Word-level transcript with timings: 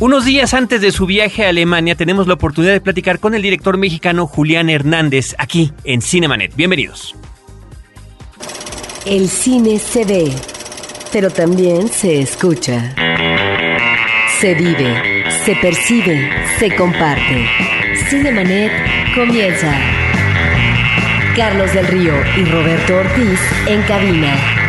Unos 0.00 0.24
días 0.24 0.54
antes 0.54 0.80
de 0.80 0.92
su 0.92 1.04
viaje 1.04 1.44
a 1.44 1.50
Alemania 1.50 1.94
tenemos 1.94 2.26
la 2.26 2.32
oportunidad 2.32 2.72
de 2.72 2.80
platicar 2.80 3.18
con 3.18 3.34
el 3.34 3.42
director 3.42 3.76
mexicano 3.76 4.26
Julián 4.26 4.70
Hernández 4.70 5.34
aquí 5.36 5.74
en 5.84 6.00
Cinemanet. 6.00 6.56
Bienvenidos. 6.56 7.14
El 9.04 9.28
cine 9.28 9.78
se 9.78 10.06
ve, 10.06 10.32
pero 11.12 11.28
también 11.28 11.88
se 11.88 12.22
escucha. 12.22 12.94
Se 14.40 14.54
vive, 14.54 15.30
se 15.44 15.54
percibe, 15.56 16.30
se 16.58 16.74
comparte. 16.74 17.46
Cinemanet 18.08 18.72
comienza. 19.14 19.78
Carlos 21.36 21.74
del 21.74 21.86
Río 21.86 22.14
y 22.38 22.44
Roberto 22.46 22.96
Ortiz 22.96 23.38
en 23.66 23.82
cabina. 23.82 24.59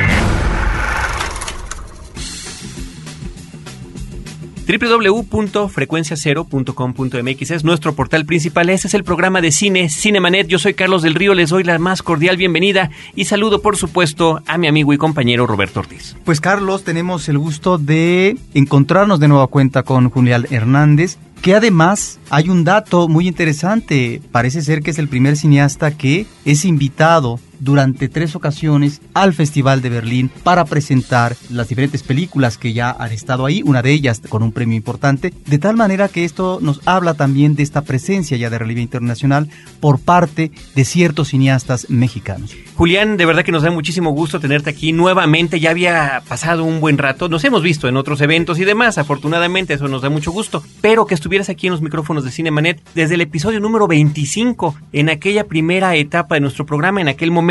www.frecuenciacero.com.mx 4.72 7.52
es 7.52 7.64
nuestro 7.64 7.94
portal 7.94 8.26
principal. 8.26 8.70
Este 8.70 8.88
es 8.88 8.94
el 8.94 9.04
programa 9.04 9.42
de 9.42 9.52
cine 9.52 9.90
Cinemanet. 9.90 10.48
Yo 10.48 10.60
soy 10.60 10.74
Carlos 10.74 11.02
del 11.02 11.16
Río, 11.16 11.34
les 11.34 11.50
doy 11.50 11.66
la 11.66 11.78
más 11.80 12.02
cordial 12.02 12.38
bienvenida 12.38 12.90
y 13.16 13.26
saludo, 13.26 13.62
por 13.62 13.76
supuesto, 13.76 14.42
a 14.48 14.58
mi 14.58 14.68
amigo 14.68 14.94
y 14.94 14.98
compañero 14.98 15.46
Roberto 15.46 15.82
Ortiz. 15.82 16.16
Pues 16.24 16.40
Carlos, 16.40 16.84
tenemos 16.84 17.28
el 17.28 17.38
gusto 17.38 17.78
de 17.78 18.38
encontrarnos 18.54 19.20
de 19.20 19.28
nueva 19.28 19.48
cuenta 19.48 19.84
con 19.84 20.10
Julián 20.10 20.46
Hernández, 20.50 21.18
que 21.42 21.56
además 21.56 22.22
hay 22.30 22.48
un 22.50 22.64
dato 22.64 23.10
muy 23.10 23.28
interesante. 23.28 24.22
Parece 24.32 24.62
ser 24.62 24.82
que 24.82 24.92
es 24.92 25.00
el 25.00 25.10
primer 25.10 25.36
cineasta 25.36 25.92
que 25.92 26.26
es 26.46 26.64
invitado 26.66 27.40
durante 27.62 28.10
tres 28.10 28.36
ocasiones 28.36 29.02
al 29.14 29.34
Festival 29.34 29.82
de 29.82 29.90
Berlín 29.90 30.30
para 30.44 30.66
presentar 30.66 31.36
las 31.50 31.70
diferentes 31.70 32.04
películas 32.04 32.58
que 32.58 32.74
ya 32.74 32.92
han 32.92 33.12
estado 33.12 33.46
ahí, 33.46 33.62
una 33.64 33.82
de 33.82 33.92
ellas 33.92 34.22
con 34.28 34.44
un 34.44 34.52
premio 34.52 34.76
importante, 34.76 35.32
de 35.46 35.60
tal 35.60 35.78
manera 35.78 36.10
que 36.10 36.26
esto 36.26 36.60
nos 36.62 36.82
habla 36.86 37.14
también 37.14 37.56
de 37.56 37.64
esta 37.64 37.84
presencia 37.84 38.36
ya 38.36 38.50
de 38.50 38.58
relieve 38.58 38.82
internacional 38.82 39.48
por 39.80 40.00
parte 40.00 40.52
de 40.76 40.86
ciertos 40.86 41.30
cineastas 41.30 41.90
mexicanos. 41.90 42.56
Julián, 42.76 43.16
de 43.16 43.26
verdad 43.26 43.46
que 43.46 43.52
nos 43.52 43.62
da 43.62 43.70
muchísimo 43.70 44.12
gusto 44.12 44.40
tenerte 44.40 44.72
aquí 44.72 44.92
nuevamente, 44.92 45.60
ya 45.60 45.70
había 45.70 46.24
pasado 46.28 46.64
un 46.64 46.82
buen 46.82 46.98
rato, 46.98 47.30
nos 47.30 47.44
hemos 47.44 47.62
visto 47.62 47.88
en 47.88 47.96
otros 47.96 48.22
eventos 48.22 48.58
y 48.60 48.66
demás, 48.66 48.98
afortunadamente 48.98 49.76
eso 49.76 49.88
nos 49.88 50.02
da 50.02 50.10
mucho 50.10 50.32
gusto, 50.32 50.64
pero 50.82 51.06
que 51.06 51.14
estuvieras 51.14 51.50
aquí 51.50 51.68
en 51.68 51.74
los 51.74 51.82
micrófonos 51.82 52.24
de 52.24 52.32
Cinemanet 52.32 52.82
desde 52.96 53.16
el 53.16 53.22
episodio 53.22 53.60
número 53.60 53.88
25, 53.88 54.76
en 54.94 55.10
aquella 55.10 55.46
primera 55.46 55.96
etapa 55.96 56.36
de 56.36 56.42
nuestro 56.42 56.66
programa, 56.66 57.02
en 57.02 57.08
aquel 57.08 57.30
momento 57.30 57.51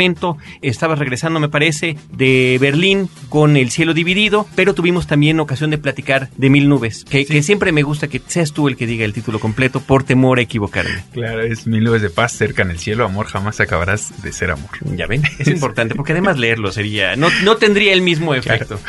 estabas 0.61 0.99
regresando, 0.99 1.39
me 1.39 1.49
parece, 1.49 1.97
de 2.11 2.57
Berlín 2.59 3.09
con 3.29 3.55
El 3.57 3.71
cielo 3.71 3.93
dividido, 3.93 4.47
pero 4.55 4.73
tuvimos 4.73 5.07
también 5.07 5.39
ocasión 5.39 5.69
de 5.69 5.77
platicar 5.77 6.29
de 6.37 6.49
Mil 6.49 6.67
nubes, 6.67 7.05
que, 7.05 7.43
siempre 7.43 7.71
me 7.71 7.83
gusta 7.83 8.07
que 8.07 8.21
seas 8.25 8.51
tú 8.51 8.67
el 8.67 8.75
que 8.75 8.85
diga 8.85 9.05
el 9.05 9.13
título 9.13 9.39
completo 9.39 9.79
por 9.79 10.03
temor 10.03 10.39
a 10.39 10.41
equivocarme. 10.41 11.03
Claro, 11.13 11.41
es 11.41 11.67
Mil 11.67 11.83
nubes 11.83 12.01
de 12.01 12.09
paz 12.09 12.33
cerca 12.33 12.63
en 12.63 12.71
el 12.71 12.79
cielo, 12.79 13.05
amor, 13.05 13.27
jamás 13.27 13.59
acabarás 13.59 14.21
de 14.23 14.31
ser 14.31 14.51
amor. 14.51 14.71
Ya 14.95 15.07
ven, 15.07 15.23
es 15.39 15.47
importante, 15.49 15.95
porque 15.95 16.13
además 16.13 16.37
leerlo 16.37 16.71
sería, 16.71 17.15
no, 17.15 17.27
no 17.43 17.57
tendría 17.57 17.93
el 17.93 18.01
mismo 18.01 18.33
efecto. 18.33 18.79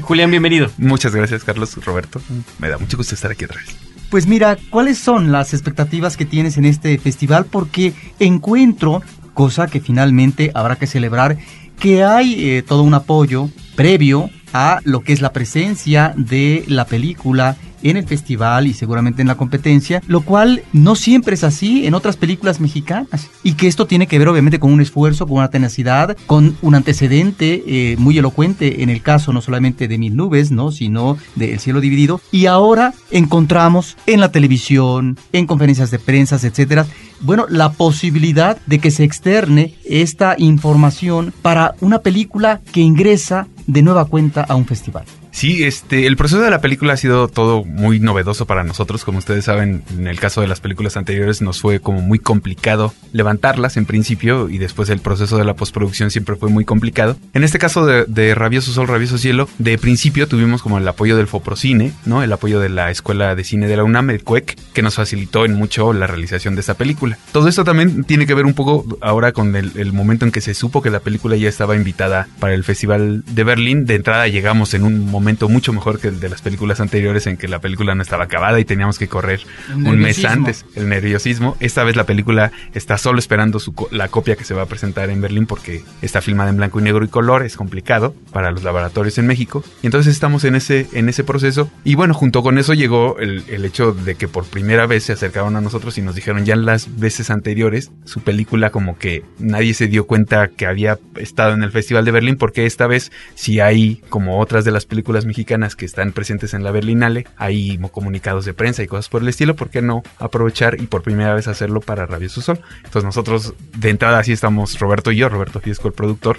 Julián, 0.00 0.30
bienvenido. 0.30 0.70
Muchas 0.78 1.14
gracias, 1.14 1.44
Carlos, 1.44 1.76
Roberto. 1.84 2.20
Me 2.58 2.68
da 2.68 2.78
mucho 2.78 2.96
gusto 2.96 3.14
estar 3.14 3.30
aquí 3.30 3.44
otra 3.44 3.60
vez. 3.60 3.76
Pues 4.12 4.26
mira, 4.26 4.58
¿cuáles 4.68 4.98
son 4.98 5.32
las 5.32 5.54
expectativas 5.54 6.18
que 6.18 6.26
tienes 6.26 6.58
en 6.58 6.66
este 6.66 6.98
festival? 6.98 7.46
Porque 7.46 7.94
encuentro 8.18 9.02
cosa 9.34 9.66
que 9.66 9.80
finalmente 9.80 10.50
habrá 10.54 10.76
que 10.76 10.86
celebrar, 10.86 11.38
que 11.78 12.04
hay 12.04 12.34
eh, 12.38 12.62
todo 12.62 12.82
un 12.82 12.94
apoyo 12.94 13.48
previo 13.74 14.30
a 14.52 14.80
lo 14.84 15.00
que 15.00 15.12
es 15.12 15.20
la 15.20 15.32
presencia 15.32 16.14
de 16.16 16.64
la 16.66 16.84
película 16.84 17.56
en 17.82 17.96
el 17.96 18.06
festival 18.06 18.66
y 18.66 18.74
seguramente 18.74 19.22
en 19.22 19.28
la 19.28 19.36
competencia, 19.36 20.02
lo 20.06 20.22
cual 20.22 20.62
no 20.72 20.94
siempre 20.94 21.34
es 21.34 21.44
así 21.44 21.86
en 21.86 21.94
otras 21.94 22.16
películas 22.16 22.60
mexicanas. 22.60 23.28
Y 23.42 23.54
que 23.54 23.66
esto 23.66 23.86
tiene 23.86 24.06
que 24.06 24.18
ver 24.18 24.28
obviamente 24.28 24.58
con 24.58 24.72
un 24.72 24.80
esfuerzo, 24.80 25.26
con 25.26 25.38
una 25.38 25.50
tenacidad, 25.50 26.16
con 26.26 26.56
un 26.62 26.74
antecedente 26.74 27.62
eh, 27.66 27.96
muy 27.98 28.18
elocuente 28.18 28.82
en 28.82 28.90
el 28.90 29.02
caso 29.02 29.32
no 29.32 29.40
solamente 29.40 29.88
de 29.88 29.98
Mil 29.98 30.16
Nubes, 30.16 30.50
¿no? 30.50 30.72
sino 30.72 31.16
de 31.34 31.52
El 31.52 31.60
Cielo 31.60 31.80
Dividido. 31.80 32.20
Y 32.30 32.46
ahora 32.46 32.94
encontramos 33.10 33.96
en 34.06 34.20
la 34.20 34.30
televisión, 34.30 35.18
en 35.32 35.46
conferencias 35.46 35.90
de 35.90 35.98
prensa, 35.98 36.36
etcétera, 36.36 36.86
bueno, 37.20 37.46
la 37.48 37.72
posibilidad 37.72 38.58
de 38.66 38.78
que 38.78 38.90
se 38.90 39.04
externe 39.04 39.74
esta 39.84 40.34
información 40.38 41.32
para 41.42 41.74
una 41.80 42.00
película 42.00 42.60
que 42.72 42.80
ingresa 42.80 43.46
de 43.66 43.82
nueva 43.82 44.06
cuenta 44.06 44.42
a 44.42 44.56
un 44.56 44.66
festival. 44.66 45.04
Sí, 45.32 45.64
este, 45.64 46.06
el 46.06 46.16
proceso 46.16 46.42
de 46.42 46.50
la 46.50 46.60
película 46.60 46.92
ha 46.92 46.96
sido 46.98 47.26
todo 47.26 47.64
muy 47.64 47.98
novedoso 47.98 48.46
para 48.46 48.64
nosotros. 48.64 49.04
Como 49.04 49.18
ustedes 49.18 49.46
saben, 49.46 49.82
en 49.90 50.06
el 50.06 50.20
caso 50.20 50.42
de 50.42 50.46
las 50.46 50.60
películas 50.60 50.98
anteriores 50.98 51.40
nos 51.40 51.60
fue 51.60 51.80
como 51.80 52.02
muy 52.02 52.18
complicado 52.18 52.92
levantarlas 53.12 53.78
en 53.78 53.86
principio 53.86 54.50
y 54.50 54.58
después 54.58 54.90
el 54.90 55.00
proceso 55.00 55.38
de 55.38 55.44
la 55.44 55.54
postproducción 55.54 56.10
siempre 56.10 56.36
fue 56.36 56.50
muy 56.50 56.66
complicado. 56.66 57.16
En 57.32 57.44
este 57.44 57.58
caso 57.58 57.86
de, 57.86 58.04
de 58.04 58.34
Rabioso 58.34 58.72
Sol, 58.72 58.86
Rabioso 58.86 59.16
Cielo, 59.16 59.48
de 59.58 59.78
principio 59.78 60.28
tuvimos 60.28 60.62
como 60.62 60.76
el 60.76 60.86
apoyo 60.86 61.16
del 61.16 61.26
Foprocine, 61.26 61.92
¿no? 62.04 62.22
El 62.22 62.32
apoyo 62.32 62.60
de 62.60 62.68
la 62.68 62.90
Escuela 62.90 63.34
de 63.34 63.42
Cine 63.42 63.68
de 63.68 63.76
la 63.78 63.84
UNAM, 63.84 64.10
el 64.10 64.22
CUEC, 64.22 64.58
que 64.74 64.82
nos 64.82 64.96
facilitó 64.96 65.46
en 65.46 65.54
mucho 65.54 65.94
la 65.94 66.06
realización 66.06 66.54
de 66.56 66.60
esta 66.60 66.74
película. 66.74 67.16
Todo 67.32 67.48
esto 67.48 67.64
también 67.64 68.04
tiene 68.04 68.26
que 68.26 68.34
ver 68.34 68.44
un 68.44 68.54
poco 68.54 68.84
ahora 69.00 69.32
con 69.32 69.56
el, 69.56 69.72
el 69.76 69.94
momento 69.94 70.26
en 70.26 70.30
que 70.30 70.42
se 70.42 70.52
supo 70.52 70.82
que 70.82 70.90
la 70.90 71.00
película 71.00 71.36
ya 71.36 71.48
estaba 71.48 71.74
invitada 71.74 72.28
para 72.38 72.52
el 72.52 72.64
Festival 72.64 73.24
de 73.26 73.44
Berlín. 73.44 73.86
De 73.86 73.94
entrada 73.94 74.28
llegamos 74.28 74.74
en 74.74 74.82
un 74.84 75.10
momento 75.10 75.21
momento 75.22 75.48
mucho 75.48 75.72
mejor 75.72 76.00
que 76.00 76.08
el 76.08 76.20
de 76.20 76.28
las 76.28 76.42
películas 76.42 76.80
anteriores 76.80 77.26
en 77.26 77.36
que 77.36 77.46
la 77.46 77.60
película 77.60 77.94
no 77.94 78.02
estaba 78.02 78.24
acabada 78.24 78.58
y 78.58 78.64
teníamos 78.64 78.98
que 78.98 79.08
correr 79.08 79.40
un 79.74 79.98
mes 79.98 80.24
antes. 80.24 80.66
El 80.74 80.88
nerviosismo. 80.88 81.56
Esta 81.60 81.84
vez 81.84 81.96
la 81.96 82.04
película 82.04 82.50
está 82.74 82.98
solo 82.98 83.18
esperando 83.18 83.60
su 83.60 83.72
la 83.90 84.08
copia 84.08 84.36
que 84.36 84.44
se 84.44 84.54
va 84.54 84.62
a 84.62 84.66
presentar 84.66 85.10
en 85.10 85.20
Berlín 85.20 85.46
porque 85.46 85.84
está 86.02 86.20
filmada 86.20 86.50
en 86.50 86.56
blanco 86.56 86.80
y 86.80 86.82
negro 86.82 87.04
y 87.04 87.08
color. 87.08 87.44
Es 87.44 87.56
complicado 87.56 88.14
para 88.32 88.50
los 88.50 88.64
laboratorios 88.64 89.16
en 89.18 89.26
México. 89.26 89.64
Y 89.82 89.86
entonces 89.86 90.12
estamos 90.12 90.44
en 90.44 90.56
ese, 90.56 90.88
en 90.92 91.08
ese 91.08 91.24
proceso. 91.24 91.70
Y 91.84 91.94
bueno, 91.94 92.14
junto 92.14 92.42
con 92.42 92.58
eso 92.58 92.74
llegó 92.74 93.18
el, 93.18 93.44
el 93.48 93.64
hecho 93.64 93.92
de 93.92 94.16
que 94.16 94.26
por 94.26 94.44
primera 94.44 94.86
vez 94.86 95.04
se 95.04 95.12
acercaron 95.12 95.54
a 95.56 95.60
nosotros 95.60 95.96
y 95.98 96.02
nos 96.02 96.16
dijeron 96.16 96.44
ya 96.44 96.54
en 96.54 96.66
las 96.66 96.98
veces 96.98 97.30
anteriores 97.30 97.92
su 98.04 98.20
película 98.20 98.70
como 98.70 98.98
que 98.98 99.22
nadie 99.38 99.74
se 99.74 99.86
dio 99.86 100.06
cuenta 100.06 100.48
que 100.48 100.66
había 100.66 100.98
estado 101.16 101.54
en 101.54 101.62
el 101.62 101.70
Festival 101.70 102.04
de 102.04 102.10
Berlín 102.10 102.36
porque 102.36 102.66
esta 102.66 102.86
vez 102.86 103.12
si 103.34 103.60
hay 103.60 104.02
como 104.08 104.40
otras 104.40 104.64
de 104.64 104.72
las 104.72 104.86
películas 104.86 105.11
mexicanas 105.26 105.76
que 105.76 105.84
están 105.84 106.12
presentes 106.12 106.54
en 106.54 106.64
la 106.64 106.70
Berlinale, 106.70 107.26
hay 107.36 107.78
comunicados 107.92 108.44
de 108.44 108.54
prensa 108.54 108.82
y 108.82 108.86
cosas 108.86 109.08
por 109.08 109.22
el 109.22 109.28
estilo, 109.28 109.56
¿por 109.56 109.70
qué 109.70 109.82
no 109.82 110.02
aprovechar 110.18 110.80
y 110.80 110.86
por 110.86 111.02
primera 111.02 111.34
vez 111.34 111.48
hacerlo 111.48 111.80
para 111.80 112.06
Rabioso 112.06 112.40
Sol? 112.40 112.60
Entonces 112.78 113.04
nosotros 113.04 113.54
de 113.76 113.90
entrada 113.90 114.18
así 114.18 114.32
estamos, 114.32 114.78
Roberto 114.78 115.12
y 115.12 115.16
yo, 115.16 115.28
Roberto 115.28 115.60
Fiesco 115.60 115.88
el 115.88 115.94
productor, 115.94 116.38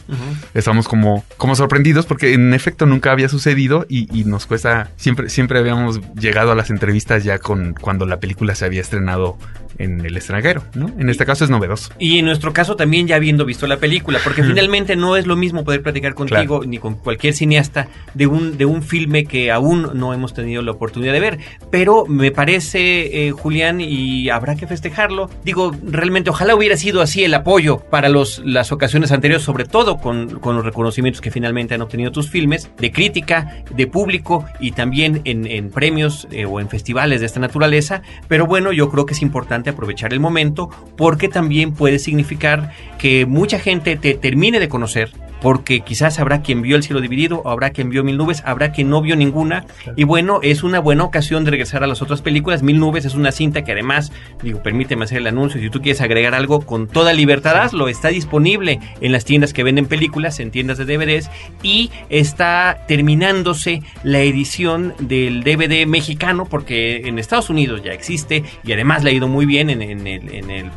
estamos 0.54 0.88
como, 0.88 1.24
como 1.38 1.56
sorprendidos 1.56 2.06
porque 2.06 2.34
en 2.34 2.54
efecto 2.54 2.86
nunca 2.86 3.12
había 3.12 3.30
sucedido 3.30 3.86
y, 3.88 4.08
y, 4.18 4.26
nos 4.26 4.46
cuesta, 4.46 4.92
siempre, 4.98 5.30
siempre 5.30 5.60
habíamos 5.60 6.02
llegado 6.16 6.52
a 6.52 6.56
las 6.56 6.70
entrevistas 6.70 7.24
ya 7.24 7.40
con 7.40 7.74
cuando 7.80 8.06
la 8.06 8.20
película 8.20 8.56
se 8.56 8.66
había 8.66 8.82
estrenado 8.82 9.38
en 9.78 10.06
el 10.06 10.16
extranjero, 10.16 10.64
¿no? 10.74 10.90
En 10.98 11.10
este 11.10 11.26
caso 11.26 11.44
es 11.44 11.50
novedoso. 11.50 11.92
Y 12.00 12.20
en 12.20 12.26
nuestro 12.26 12.54
caso 12.54 12.76
también 12.76 13.08
ya 13.08 13.16
habiendo 13.16 13.46
visto 13.46 13.68
la 13.68 13.78
película, 13.78 14.20
porque 14.24 14.44
finalmente 14.44 14.96
no 14.96 15.18
es 15.18 15.26
lo 15.26 15.36
mismo 15.36 15.64
poder 15.64 15.82
platicar 15.82 16.14
contigo 16.14 16.64
ni 16.66 16.78
con 16.78 16.96
cualquier 16.96 17.34
cineasta 17.34 17.88
de 18.14 18.28
un, 18.28 18.58
de 18.58 18.66
un 18.66 18.84
filme 18.84 19.26
que 19.26 19.52
aún 19.52 19.90
no 19.94 20.14
hemos 20.14 20.34
tenido 20.34 20.62
la 20.62 20.72
oportunidad 20.72 21.14
de 21.14 21.20
ver. 21.20 21.40
Pero 21.72 22.06
me 22.06 22.32
parece, 22.32 23.28
eh, 23.28 23.32
Julián, 23.32 23.82
y 23.82 24.30
habrá 24.30 24.56
que 24.56 24.68
festejarlo. 24.68 25.30
Digo, 25.44 25.76
realmente 25.84 26.30
ojalá 26.30 26.56
hubiera 26.56 26.78
sido 26.78 27.02
así 27.02 27.24
el 27.24 27.34
apoyo 27.34 27.80
para 27.80 28.10
los, 28.10 28.42
las 28.46 28.72
ocasiones 28.72 29.12
anteriores, 29.12 29.44
sobre 29.44 29.66
todo 29.66 29.98
con, 29.98 30.40
con 30.40 30.56
los 30.56 30.66
reconocimientos 30.66 31.22
que 31.22 31.32
finalmente 31.32 31.76
han 31.76 31.82
obtenido 31.82 32.12
tus 32.12 32.30
filmes, 32.30 32.70
de 32.78 32.92
crítica, 32.92 33.64
de 33.76 33.88
público 33.88 34.46
y 34.60 34.72
también 34.72 35.22
en, 35.26 35.46
en 35.46 35.70
premios 35.70 36.28
eh, 36.32 36.46
o 36.46 36.60
en 36.60 36.70
festivales 36.70 37.20
de 37.20 37.26
esta 37.26 37.40
naturaleza. 37.40 38.02
Pero 38.28 38.46
bueno, 38.46 38.72
yo 38.72 38.90
creo 38.90 39.06
que 39.06 39.14
es 39.14 39.22
importante 39.22 39.63
aprovechar 39.70 40.14
el 40.14 40.20
momento 40.20 40.70
porque 40.96 41.28
también 41.28 41.74
puede 41.74 42.00
significar 42.00 42.72
que 42.98 43.26
mucha 43.26 43.60
gente 43.60 43.96
te 43.96 44.14
termine 44.14 44.60
de 44.60 44.70
conocer 44.70 45.12
porque 45.44 45.82
quizás 45.82 46.20
habrá 46.20 46.42
quien 46.42 46.62
vio 46.62 46.78
el 46.78 46.84
cielo 46.84 47.02
dividido, 47.02 47.46
habrá 47.46 47.72
quien 47.72 47.90
vio 47.90 48.02
Mil 48.06 48.16
Nubes, 48.16 48.42
habrá 48.46 48.72
quien 48.72 48.90
no 48.90 49.02
vio 49.02 49.18
ninguna. 49.18 49.66
Y 49.98 50.06
bueno, 50.06 50.40
es 50.42 50.64
una 50.64 50.80
buena 50.80 51.04
ocasión 51.04 51.44
de 51.44 51.52
regresar 51.52 51.84
a 51.84 51.88
las 51.88 52.02
otras 52.02 52.22
películas. 52.22 52.64
Mil 52.64 52.80
Nubes 52.80 53.04
es 53.04 53.14
una 53.14 53.34
cinta 53.34 53.66
que 53.66 53.74
además, 53.74 54.14
digo, 54.42 54.64
permíteme 54.64 55.04
hacer 55.04 55.18
el 55.18 55.28
anuncio, 55.28 55.60
si 55.60 55.70
tú 55.70 55.82
quieres 55.82 56.00
agregar 56.00 56.34
algo 56.34 56.62
con 56.62 56.88
toda 56.88 57.12
libertad, 57.12 57.58
hazlo. 57.58 57.90
Está 57.90 58.08
disponible 58.08 58.80
en 59.02 59.12
las 59.12 59.26
tiendas 59.26 59.52
que 59.52 59.64
venden 59.64 59.88
películas, 59.88 60.40
en 60.40 60.50
tiendas 60.50 60.78
de 60.78 60.86
DVDs, 60.86 61.30
y 61.62 61.92
está 62.08 62.80
terminándose 62.88 63.84
la 64.04 64.22
edición 64.22 64.94
del 65.00 65.44
DVD 65.44 65.86
mexicano, 65.86 66.46
porque 66.46 67.06
en 67.06 67.20
Estados 67.20 67.50
Unidos 67.50 67.82
ya 67.84 67.92
existe 67.92 68.46
y 68.64 68.72
además 68.72 69.04
le 69.04 69.10
ha 69.10 69.14
ido 69.14 69.28
muy 69.28 69.46
bien 69.46 69.70
en, 69.70 69.82
en 69.82 70.08
el, 70.08 70.34
en 70.34 70.50
el 70.50 70.72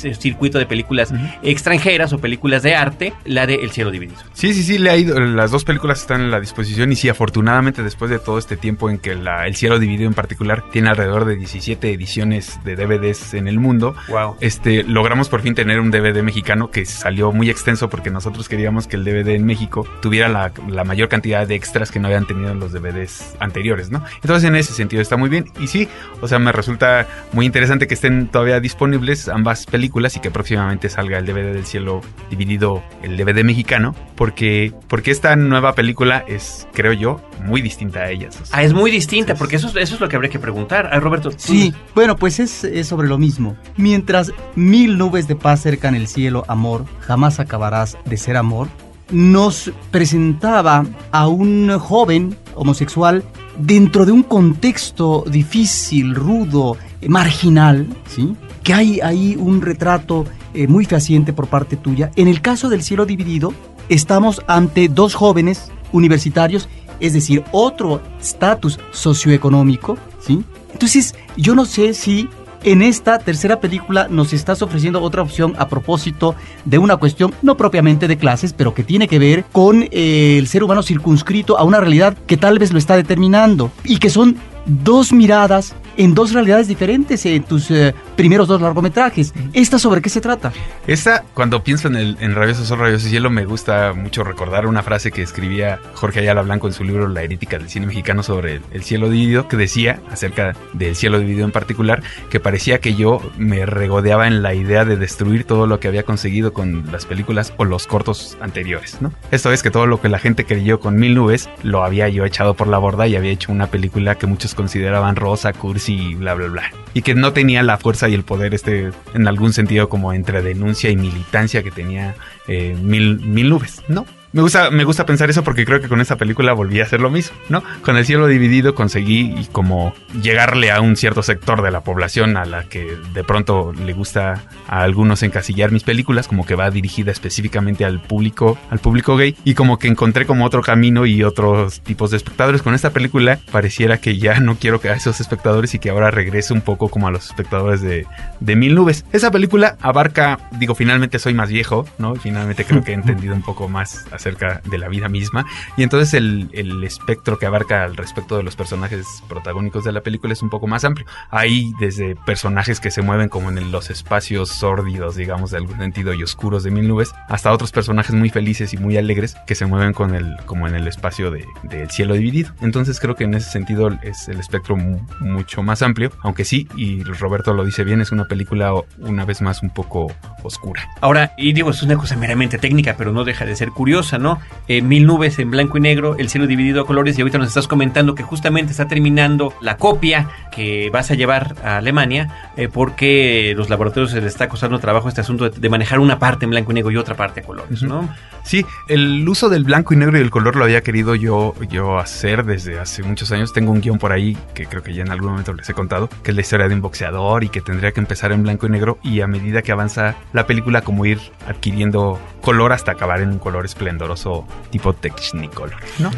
circuito 0.00 0.58
de 0.58 0.66
películas 0.66 1.12
extranjeras 1.42 2.12
o 2.12 2.18
películas 2.18 2.62
de 2.62 2.74
arte, 2.74 3.12
la 3.24 3.46
de 3.46 3.56
El 3.56 3.70
cielo 3.70 3.90
dividido. 3.90 4.20
Sí, 4.32 4.54
sí, 4.54 4.62
sí, 4.62 4.78
le 4.78 4.90
ha 4.90 4.96
ido, 4.96 5.18
las 5.20 5.50
dos 5.50 5.64
películas 5.64 6.00
están 6.00 6.20
en 6.20 6.30
la 6.30 6.40
disposición 6.40 6.92
y 6.92 6.96
sí, 6.96 7.08
afortunadamente 7.08 7.82
después 7.82 8.10
de 8.10 8.18
todo 8.18 8.38
este 8.38 8.56
tiempo 8.56 8.90
en 8.90 8.98
que 8.98 9.14
la, 9.14 9.46
El 9.46 9.56
cielo 9.56 9.78
dividido 9.78 10.08
en 10.08 10.14
particular 10.14 10.64
tiene 10.70 10.90
alrededor 10.90 11.24
de 11.24 11.36
17 11.36 11.92
ediciones 11.92 12.58
de 12.64 12.76
DVDs 12.76 13.34
en 13.34 13.48
el 13.48 13.58
mundo, 13.58 13.94
wow. 14.08 14.36
este, 14.40 14.82
logramos 14.84 15.28
por 15.28 15.42
fin 15.42 15.54
tener 15.54 15.80
un 15.80 15.90
DVD 15.90 16.22
mexicano 16.22 16.70
que 16.70 16.84
salió 16.84 17.32
muy 17.32 17.50
extenso 17.50 17.90
porque 17.90 18.10
nosotros 18.10 18.48
queríamos 18.48 18.86
que 18.86 18.96
el 18.96 19.04
DVD 19.04 19.30
en 19.30 19.44
México 19.44 19.86
tuviera 20.00 20.28
la, 20.28 20.52
la 20.68 20.84
mayor 20.84 21.08
cantidad 21.08 21.46
de 21.46 21.54
extras 21.54 21.90
que 21.90 22.00
no 22.00 22.08
habían 22.08 22.26
tenido 22.26 22.50
en 22.50 22.60
los 22.60 22.72
DVDs 22.72 23.36
anteriores, 23.40 23.90
¿no? 23.90 24.04
Entonces 24.16 24.48
en 24.48 24.56
ese 24.56 24.72
sentido 24.72 25.02
está 25.02 25.16
muy 25.16 25.28
bien 25.28 25.50
y 25.58 25.66
sí, 25.66 25.88
o 26.20 26.28
sea, 26.28 26.38
me 26.38 26.52
resulta 26.52 27.06
muy 27.32 27.46
interesante 27.46 27.86
que 27.86 27.94
estén 27.94 28.28
todavía 28.28 28.60
disponibles 28.60 29.28
ambas 29.28 29.66
películas 29.66 29.89
y 30.16 30.20
que 30.20 30.30
próximamente 30.30 30.88
salga 30.88 31.18
el 31.18 31.26
DVD 31.26 31.52
del 31.52 31.66
cielo 31.66 32.00
dividido, 32.30 32.82
el 33.02 33.16
DVD 33.16 33.44
mexicano, 33.44 33.94
porque, 34.14 34.72
porque 34.88 35.10
esta 35.10 35.36
nueva 35.36 35.74
película 35.74 36.24
es, 36.26 36.66
creo 36.72 36.92
yo, 36.92 37.20
muy 37.44 37.60
distinta 37.60 38.00
a 38.00 38.10
ellas. 38.10 38.40
ah, 38.52 38.62
es 38.62 38.72
muy 38.72 38.90
distinta, 38.90 39.34
porque 39.34 39.56
eso, 39.56 39.68
eso 39.68 39.94
es 39.94 40.00
lo 40.00 40.08
que 40.08 40.16
habría 40.16 40.30
que 40.30 40.38
preguntar. 40.38 40.88
Ah, 40.92 41.00
Roberto. 41.00 41.30
Sí, 41.36 41.74
bueno, 41.94 42.16
pues 42.16 42.40
es, 42.40 42.64
es 42.64 42.86
sobre 42.86 43.08
lo 43.08 43.18
mismo. 43.18 43.56
Mientras 43.76 44.32
mil 44.54 44.96
nubes 44.96 45.28
de 45.28 45.36
paz 45.36 45.62
cercan 45.62 45.94
el 45.94 46.06
cielo, 46.06 46.44
amor, 46.48 46.86
jamás 47.00 47.40
acabarás 47.40 47.98
de 48.04 48.16
ser 48.16 48.36
amor, 48.36 48.68
nos 49.10 49.70
presentaba 49.90 50.86
a 51.10 51.28
un 51.28 51.78
joven 51.78 52.36
homosexual 52.54 53.24
dentro 53.58 54.06
de 54.06 54.12
un 54.12 54.22
contexto 54.22 55.24
difícil, 55.26 56.14
rudo, 56.14 56.76
marginal, 57.08 57.86
¿sí? 58.06 58.36
Que 58.62 58.74
hay 58.74 59.00
ahí 59.00 59.36
un 59.38 59.62
retrato 59.62 60.26
eh, 60.54 60.66
muy 60.66 60.84
fehaciente 60.84 61.32
por 61.32 61.46
parte 61.46 61.76
tuya. 61.76 62.10
En 62.16 62.28
el 62.28 62.40
caso 62.40 62.68
del 62.68 62.82
cielo 62.82 63.06
dividido, 63.06 63.54
estamos 63.88 64.42
ante 64.46 64.88
dos 64.88 65.14
jóvenes 65.14 65.70
universitarios, 65.92 66.68
es 67.00 67.12
decir, 67.12 67.44
otro 67.52 68.00
estatus 68.20 68.78
socioeconómico, 68.90 69.96
¿sí? 70.20 70.44
Entonces, 70.72 71.14
yo 71.36 71.54
no 71.54 71.64
sé 71.64 71.94
si 71.94 72.28
en 72.62 72.82
esta 72.82 73.18
tercera 73.18 73.60
película 73.60 74.06
nos 74.08 74.32
estás 74.32 74.60
ofreciendo 74.62 75.00
otra 75.02 75.22
opción 75.22 75.54
a 75.58 75.68
propósito 75.68 76.34
de 76.64 76.78
una 76.78 76.96
cuestión 76.96 77.32
no 77.42 77.56
propiamente 77.56 78.06
de 78.06 78.18
clases, 78.18 78.52
pero 78.52 78.74
que 78.74 78.84
tiene 78.84 79.08
que 79.08 79.18
ver 79.18 79.44
con 79.50 79.82
eh, 79.90 80.36
el 80.38 80.46
ser 80.46 80.62
humano 80.62 80.82
circunscrito 80.82 81.58
a 81.58 81.64
una 81.64 81.80
realidad 81.80 82.16
que 82.26 82.36
tal 82.36 82.58
vez 82.58 82.72
lo 82.72 82.78
está 82.78 82.96
determinando 82.96 83.70
y 83.84 83.98
que 83.98 84.10
son 84.10 84.36
dos 84.66 85.12
miradas 85.12 85.74
en 85.96 86.14
dos 86.14 86.32
realidades 86.32 86.68
diferentes 86.68 87.24
en 87.26 87.42
tus 87.42 87.70
eh, 87.70 87.94
primeros 88.20 88.46
dos 88.48 88.60
largometrajes. 88.60 89.32
¿Esta 89.54 89.78
sobre 89.78 90.02
qué 90.02 90.10
se 90.10 90.20
trata? 90.20 90.52
Esta, 90.86 91.24
cuando 91.32 91.64
pienso 91.64 91.88
en, 91.88 91.96
el, 91.96 92.18
en 92.20 92.34
Rabioso 92.34 92.66
Sol, 92.66 92.78
Rabioso 92.78 93.08
Cielo, 93.08 93.30
me 93.30 93.46
gusta 93.46 93.94
mucho 93.94 94.24
recordar 94.24 94.66
una 94.66 94.82
frase 94.82 95.10
que 95.10 95.22
escribía 95.22 95.80
Jorge 95.94 96.20
Ayala 96.20 96.42
Blanco 96.42 96.66
en 96.66 96.74
su 96.74 96.84
libro 96.84 97.08
La 97.08 97.22
Erítica 97.22 97.56
del 97.56 97.70
Cine 97.70 97.86
Mexicano 97.86 98.22
sobre 98.22 98.60
el, 98.72 98.82
cielo 98.82 99.08
dividido, 99.08 99.48
que 99.48 99.56
decía, 99.56 100.02
acerca 100.10 100.54
del 100.74 100.96
cielo 100.96 101.18
dividido 101.18 101.46
en 101.46 101.50
particular, 101.50 102.02
que 102.28 102.40
parecía 102.40 102.78
que 102.80 102.94
yo 102.94 103.22
me 103.38 103.64
regodeaba 103.64 104.26
en 104.26 104.42
la 104.42 104.52
idea 104.52 104.84
de 104.84 104.98
destruir 104.98 105.44
todo 105.44 105.66
lo 105.66 105.80
que 105.80 105.88
había 105.88 106.02
conseguido 106.02 106.52
con 106.52 106.92
las 106.92 107.06
películas 107.06 107.54
o 107.56 107.64
los 107.64 107.86
cortos 107.86 108.36
anteriores, 108.42 108.98
¿no? 109.00 109.14
Esto 109.30 109.50
es 109.50 109.62
que 109.62 109.70
todo 109.70 109.86
lo 109.86 110.02
que 110.02 110.10
la 110.10 110.18
gente 110.18 110.44
creyó 110.44 110.78
con 110.78 110.96
Mil 110.96 111.14
Nubes 111.14 111.48
lo 111.62 111.84
había 111.84 112.10
yo 112.10 112.26
echado 112.26 112.52
por 112.52 112.68
la 112.68 112.76
borda 112.76 113.08
y 113.08 113.16
había 113.16 113.30
hecho 113.30 113.50
una 113.50 113.68
película 113.68 114.16
que 114.16 114.26
muchos 114.26 114.54
consideraban 114.54 115.16
rosa, 115.16 115.54
cursi 115.54 115.94
y 115.94 116.14
bla, 116.16 116.34
bla, 116.34 116.48
bla. 116.48 116.70
Y 116.92 117.00
que 117.00 117.14
no 117.14 117.32
tenía 117.32 117.62
la 117.62 117.78
fuerza 117.78 118.09
y 118.10 118.14
el 118.14 118.24
poder, 118.24 118.54
este, 118.54 118.90
en 119.14 119.28
algún 119.28 119.52
sentido, 119.52 119.88
como 119.88 120.12
entre 120.12 120.42
denuncia 120.42 120.90
y 120.90 120.96
militancia 120.96 121.62
que 121.62 121.70
tenía 121.70 122.16
eh, 122.48 122.76
mil, 122.80 123.20
mil 123.20 123.48
nubes, 123.48 123.82
¿no? 123.88 124.06
Me 124.32 124.42
gusta, 124.42 124.70
me 124.70 124.84
gusta 124.84 125.06
pensar 125.06 125.28
eso 125.28 125.42
porque 125.42 125.64
creo 125.64 125.80
que 125.80 125.88
con 125.88 126.00
esta 126.00 126.14
película 126.14 126.52
volví 126.52 126.78
a 126.80 126.84
hacer 126.84 127.00
lo 127.00 127.10
mismo, 127.10 127.36
¿no? 127.48 127.64
Con 127.82 127.96
el 127.96 128.06
cielo 128.06 128.28
dividido 128.28 128.76
conseguí 128.76 129.48
como 129.50 129.92
llegarle 130.22 130.70
a 130.70 130.80
un 130.80 130.94
cierto 130.94 131.24
sector 131.24 131.62
de 131.62 131.72
la 131.72 131.80
población 131.80 132.36
a 132.36 132.44
la 132.44 132.62
que 132.64 132.96
de 133.12 133.24
pronto 133.24 133.72
le 133.72 133.92
gusta 133.92 134.44
a 134.68 134.82
algunos 134.82 135.24
encasillar 135.24 135.72
mis 135.72 135.82
películas, 135.82 136.28
como 136.28 136.46
que 136.46 136.54
va 136.54 136.70
dirigida 136.70 137.10
específicamente 137.10 137.84
al 137.84 138.00
público, 138.00 138.56
al 138.70 138.78
público 138.78 139.16
gay, 139.16 139.36
y 139.44 139.54
como 139.54 139.80
que 139.80 139.88
encontré 139.88 140.26
como 140.26 140.44
otro 140.44 140.62
camino 140.62 141.06
y 141.06 141.24
otros 141.24 141.80
tipos 141.80 142.12
de 142.12 142.16
espectadores. 142.16 142.62
Con 142.62 142.74
esta 142.74 142.90
película 142.90 143.40
pareciera 143.50 143.98
que 143.98 144.16
ya 144.16 144.38
no 144.38 144.56
quiero 144.56 144.80
que 144.80 144.90
a 144.90 144.94
esos 144.94 145.20
espectadores 145.20 145.74
y 145.74 145.80
que 145.80 145.90
ahora 145.90 146.12
regrese 146.12 146.52
un 146.52 146.60
poco 146.60 146.88
como 146.88 147.08
a 147.08 147.10
los 147.10 147.26
espectadores 147.26 147.80
de, 147.80 148.06
de 148.38 148.56
Mil 148.56 148.76
Nubes. 148.76 149.04
Esa 149.12 149.32
película 149.32 149.76
abarca, 149.80 150.38
digo, 150.52 150.76
finalmente 150.76 151.18
soy 151.18 151.34
más 151.34 151.48
viejo, 151.48 151.84
¿no? 151.98 152.14
Finalmente 152.14 152.64
creo 152.64 152.84
que 152.84 152.92
he 152.92 152.94
entendido 153.00 153.34
un 153.34 153.42
poco 153.42 153.68
más 153.68 154.06
acerca 154.20 154.60
de 154.64 154.78
la 154.78 154.88
vida 154.88 155.08
misma. 155.08 155.46
Y 155.76 155.82
entonces 155.82 156.14
el, 156.14 156.48
el, 156.52 156.84
espectro 156.84 157.38
que 157.38 157.46
abarca 157.46 157.84
al 157.84 157.96
respecto 157.96 158.36
de 158.36 158.42
los 158.42 158.56
personajes 158.56 159.06
protagónicos 159.28 159.84
de 159.84 159.92
la 159.92 160.02
película 160.02 160.32
es 160.32 160.42
un 160.42 160.50
poco 160.50 160.66
más 160.66 160.84
amplio. 160.84 161.06
Hay 161.30 161.72
desde 161.80 162.16
personajes 162.16 162.80
que 162.80 162.90
se 162.90 163.02
mueven 163.02 163.28
como 163.28 163.50
en 163.50 163.72
los 163.72 163.90
espacios 163.90 164.50
sórdidos, 164.50 165.16
digamos, 165.16 165.50
de 165.50 165.58
algún 165.58 165.78
sentido 165.78 166.14
y 166.14 166.22
oscuros 166.22 166.62
de 166.62 166.70
mil 166.70 166.86
nubes, 166.86 167.12
hasta 167.28 167.52
otros 167.52 167.72
personajes 167.72 168.14
muy 168.14 168.30
felices 168.30 168.72
y 168.74 168.76
muy 168.76 168.96
alegres 168.96 169.36
que 169.46 169.54
se 169.54 169.66
mueven 169.66 169.92
con 169.92 170.14
el, 170.14 170.36
como 170.46 170.68
en 170.68 170.74
el 170.74 170.86
espacio 170.86 171.30
del 171.30 171.46
de, 171.62 171.88
cielo 171.88 172.14
dividido. 172.14 172.52
Entonces 172.60 173.00
creo 173.00 173.14
que 173.14 173.24
en 173.24 173.34
ese 173.34 173.50
sentido 173.50 173.90
es 174.02 174.28
el 174.28 174.38
espectro 174.38 174.76
mucho 174.76 175.62
más 175.62 175.82
amplio, 175.82 176.12
aunque 176.22 176.44
sí, 176.44 176.68
y 176.76 177.02
Roberto 177.02 177.54
lo 177.54 177.64
dice 177.64 177.84
bien, 177.84 178.00
es 178.00 178.12
una 178.12 178.26
película 178.26 178.72
una 178.98 179.24
vez 179.24 179.40
más 179.40 179.62
un 179.62 179.70
poco 179.70 180.12
oscura. 180.42 180.88
Ahora, 181.00 181.32
y 181.36 181.52
digo, 181.52 181.70
es 181.70 181.82
una 181.82 181.96
cosa 181.96 182.16
meramente 182.16 182.58
técnica, 182.58 182.94
pero 182.96 183.12
no 183.12 183.24
deja 183.24 183.44
de 183.44 183.56
ser 183.56 183.70
curiosa, 183.70 184.09
¿no? 184.18 184.40
Eh, 184.68 184.82
mil 184.82 185.06
nubes 185.06 185.38
en 185.38 185.50
blanco 185.50 185.78
y 185.78 185.80
negro, 185.80 186.16
el 186.18 186.28
cielo 186.28 186.46
dividido 186.46 186.82
a 186.82 186.86
colores, 186.86 187.18
y 187.18 187.22
ahorita 187.22 187.38
nos 187.38 187.48
estás 187.48 187.68
comentando 187.68 188.14
que 188.14 188.22
justamente 188.22 188.72
está 188.72 188.88
terminando 188.88 189.52
la 189.60 189.76
copia 189.76 190.28
que 190.52 190.90
vas 190.92 191.10
a 191.10 191.14
llevar 191.14 191.56
a 191.64 191.78
Alemania, 191.78 192.52
eh, 192.56 192.68
porque 192.68 193.54
los 193.56 193.68
laboratorios 193.68 194.10
se 194.10 194.20
les 194.20 194.32
está 194.32 194.48
costando 194.48 194.78
trabajo 194.78 195.08
este 195.08 195.20
asunto 195.20 195.48
de, 195.48 195.68
manejar 195.70 196.00
una 196.00 196.18
parte 196.18 196.44
en 196.44 196.50
blanco 196.50 196.72
y 196.72 196.74
negro 196.74 196.90
y 196.90 196.96
otra 196.96 197.14
parte 197.14 197.40
a 197.40 197.42
colores, 197.44 197.82
¿no? 197.82 198.08
Sí, 198.42 198.64
el 198.88 199.28
uso 199.28 199.48
del 199.48 199.64
blanco 199.64 199.94
y 199.94 199.96
negro 199.96 200.18
y 200.18 200.20
el 200.20 200.30
color 200.30 200.56
lo 200.56 200.64
había 200.64 200.80
querido 200.80 201.14
yo, 201.14 201.54
yo 201.70 201.98
hacer 201.98 202.44
desde 202.44 202.78
hace 202.78 203.02
muchos 203.02 203.30
años. 203.32 203.52
Tengo 203.52 203.70
un 203.70 203.80
guion 203.80 203.98
por 203.98 204.12
ahí 204.12 204.36
que 204.54 204.66
creo 204.66 204.82
que 204.82 204.94
ya 204.94 205.02
en 205.02 205.10
algún 205.10 205.30
momento 205.30 205.52
les 205.52 205.68
he 205.68 205.74
contado, 205.74 206.08
que 206.22 206.30
es 206.30 206.34
la 206.34 206.40
historia 206.40 206.68
de 206.68 206.74
un 206.74 206.80
boxeador 206.80 207.44
y 207.44 207.48
que 207.48 207.60
tendría 207.60 207.92
que 207.92 208.00
empezar 208.00 208.32
en 208.32 208.42
blanco 208.42 208.66
y 208.66 208.70
negro 208.70 208.98
y 209.02 209.20
a 209.20 209.26
medida 209.26 209.62
que 209.62 209.72
avanza 209.72 210.16
la 210.32 210.46
película 210.46 210.82
como 210.82 211.04
ir 211.06 211.20
adquiriendo 211.46 212.18
color 212.40 212.72
hasta 212.72 212.92
acabar 212.92 213.20
en 213.20 213.30
un 213.30 213.38
color 213.38 213.66
esplendoroso 214.00 214.46
tipo 214.70 214.92
Technicolor, 214.94 215.76
¿no? 215.98 216.10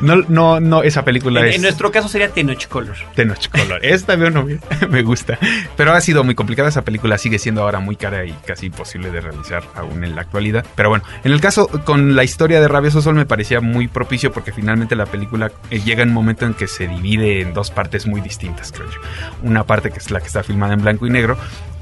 no, 0.00 0.24
no, 0.28 0.60
no, 0.60 0.82
esa 0.82 1.04
película 1.04 1.40
en, 1.40 1.46
es... 1.46 1.56
En 1.56 1.62
nuestro 1.62 1.90
caso 1.90 2.08
sería 2.08 2.30
Tenochcolor. 2.30 2.96
Tenochcolor. 3.14 3.84
Esta 3.84 4.16
veo 4.16 4.30
no 4.30 4.46
me 4.88 5.02
gusta. 5.02 5.38
Pero 5.76 5.92
ha 5.92 6.00
sido 6.00 6.24
muy 6.24 6.34
complicada 6.34 6.68
esa 6.68 6.82
película, 6.82 7.18
sigue 7.18 7.38
siendo 7.38 7.62
ahora 7.62 7.80
muy 7.80 7.96
cara 7.96 8.24
y 8.24 8.32
casi 8.46 8.66
imposible 8.66 9.10
de 9.10 9.20
realizar 9.20 9.62
aún 9.74 10.04
en 10.04 10.14
la 10.14 10.22
actualidad. 10.22 10.64
Pero 10.74 10.88
bueno, 10.88 11.04
en 11.24 11.32
el 11.32 11.40
caso 11.40 11.68
con 11.84 12.16
la 12.16 12.24
historia 12.24 12.60
de 12.60 12.68
Rabioso 12.68 13.02
Sol 13.02 13.14
me 13.14 13.26
parecía 13.26 13.60
muy 13.60 13.88
propicio 13.88 14.32
porque 14.32 14.52
finalmente 14.52 14.96
la 14.96 15.06
película 15.06 15.52
eh, 15.70 15.80
llega 15.80 16.02
en 16.02 16.10
un 16.10 16.14
momento 16.14 16.46
en 16.46 16.54
que 16.54 16.66
se 16.66 16.88
divide 16.88 17.40
en 17.42 17.52
dos 17.52 17.70
partes 17.70 18.06
muy 18.06 18.20
distintas, 18.20 18.72
creo 18.72 18.90
yo. 18.90 18.98
Una 19.42 19.64
parte 19.64 19.90
que 19.90 19.98
es 19.98 20.10
la 20.10 20.20
que 20.20 20.26
está 20.26 20.42
filmada 20.42 20.74
en 20.74 20.82
blanco 20.82 21.06
y 21.06 21.10
negro 21.10 21.36